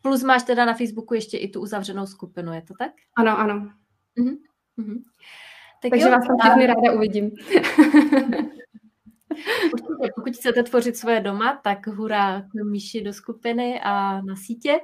Plus 0.02 0.22
máš 0.22 0.42
teda 0.42 0.64
na 0.64 0.74
Facebooku 0.74 1.14
ještě 1.14 1.38
i 1.38 1.48
tu 1.48 1.60
uzavřenou 1.60 2.06
skupinu, 2.06 2.52
je 2.52 2.62
to 2.62 2.74
tak? 2.78 2.92
Ano, 3.16 3.38
ano. 3.38 3.54
Mm-hmm. 4.18 4.36
Mm-hmm. 4.78 5.02
Tak 5.82 5.90
Takže 5.90 6.06
jo, 6.06 6.10
vás 6.10 6.26
tam 6.26 6.36
všechny 6.40 6.66
ráda 6.66 6.92
uvidím. 6.92 7.30
Určitě, 9.72 10.12
pokud 10.14 10.36
chcete 10.36 10.62
tvořit 10.62 10.96
svoje 10.96 11.20
doma, 11.20 11.60
tak 11.64 11.86
hurá 11.86 12.40
k 12.40 12.64
Míši 12.64 13.02
do 13.02 13.12
skupiny 13.12 13.80
a 13.82 14.20
na 14.20 14.36
sítě. 14.36 14.80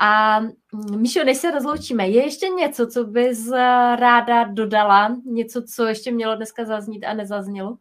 A 0.00 0.40
mm, 0.40 1.00
Míšo, 1.00 1.24
než 1.24 1.36
se 1.36 1.50
rozloučíme, 1.50 2.08
je 2.08 2.24
ještě 2.24 2.48
něco, 2.48 2.86
co 2.86 3.04
bys 3.04 3.50
ráda 3.96 4.44
dodala? 4.44 5.16
Něco, 5.24 5.62
co 5.62 5.86
ještě 5.86 6.10
mělo 6.12 6.36
dneska 6.36 6.64
zaznít 6.64 7.04
a 7.04 7.14
nezaznělo? 7.14 7.78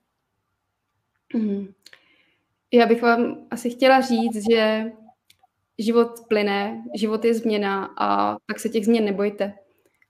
Mm. 1.34 1.68
Já 2.74 2.86
bych 2.86 3.02
vám 3.02 3.48
asi 3.52 3.70
chtěla 3.70 4.02
říct, 4.02 4.50
že 4.52 4.92
život 5.78 6.12
plyne, 6.30 6.84
život 6.96 7.26
je 7.26 7.34
změna 7.34 7.90
a 7.98 8.38
tak 8.46 8.60
se 8.60 8.70
těch 8.70 8.86
změn 8.86 9.06
nebojte. 9.06 9.54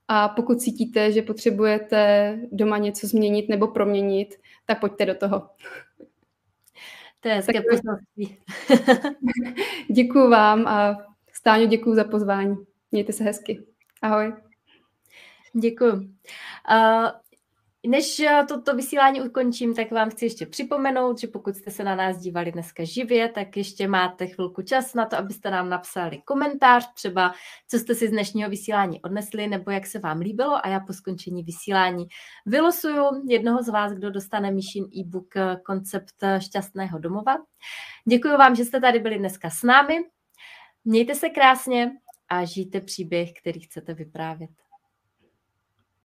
A 0.08 0.28
pokud 0.28 0.60
cítíte, 0.60 1.12
že 1.12 1.22
potřebujete 1.22 2.38
doma 2.52 2.78
něco 2.78 3.06
změnit 3.06 3.48
nebo 3.48 3.68
proměnit, 3.68 4.34
tak 4.66 4.80
pojďte 4.80 5.06
do 5.06 5.14
toho. 5.14 5.50
To 7.20 7.28
je 7.28 7.34
hezké 7.34 7.62
poselství. 7.70 8.38
děkuju 9.90 10.30
vám 10.30 10.66
a 10.66 10.96
Stáňo 11.36 11.66
děkuju 11.66 11.94
za 11.94 12.04
pozvání. 12.04 12.56
Mějte 12.90 13.12
se 13.12 13.24
hezky. 13.24 13.66
Ahoj. 14.02 14.34
Děkuju. 15.52 15.92
Uh, 15.92 17.10
než 17.86 18.20
eh, 18.20 18.44
toto 18.48 18.76
vysílání 18.76 19.20
ukončím, 19.20 19.74
tak 19.74 19.90
vám 19.90 20.10
chci 20.10 20.24
ještě 20.24 20.46
připomenout, 20.46 21.18
že 21.18 21.26
pokud 21.26 21.56
jste 21.56 21.70
se 21.70 21.84
na 21.84 21.94
nás 21.94 22.18
dívali 22.18 22.52
dneska 22.52 22.84
živě, 22.84 23.28
tak 23.28 23.56
ještě 23.56 23.88
máte 23.88 24.26
chvilku 24.26 24.62
čas 24.62 24.94
na 24.94 25.06
to, 25.06 25.16
abyste 25.16 25.50
nám 25.50 25.68
napsali 25.68 26.22
komentář, 26.24 26.92
třeba 26.94 27.34
co 27.68 27.78
jste 27.78 27.94
si 27.94 28.08
z 28.08 28.10
dnešního 28.10 28.50
vysílání 28.50 29.02
odnesli, 29.02 29.46
nebo 29.46 29.70
jak 29.70 29.86
se 29.86 29.98
vám 29.98 30.18
líbilo 30.18 30.66
a 30.66 30.68
já 30.68 30.80
po 30.80 30.92
skončení 30.92 31.42
vysílání 31.42 32.06
vylosuju 32.46 33.04
jednoho 33.28 33.62
z 33.62 33.68
vás, 33.68 33.92
kdo 33.92 34.10
dostane 34.10 34.50
Míšin 34.50 34.84
e-book 34.96 35.36
eh, 35.36 35.56
Koncept 35.66 36.14
eh, 36.22 36.40
šťastného 36.40 36.98
domova. 36.98 37.36
Děkuji 38.08 38.36
vám, 38.36 38.54
že 38.54 38.64
jste 38.64 38.80
tady 38.80 38.98
byli 38.98 39.18
dneska 39.18 39.50
s 39.50 39.62
námi. 39.62 39.94
Mějte 40.84 41.14
se 41.14 41.28
krásně 41.28 41.92
a 42.28 42.44
žijte 42.44 42.80
příběh, 42.80 43.30
který 43.40 43.60
chcete 43.60 43.94
vyprávět. 43.94 44.65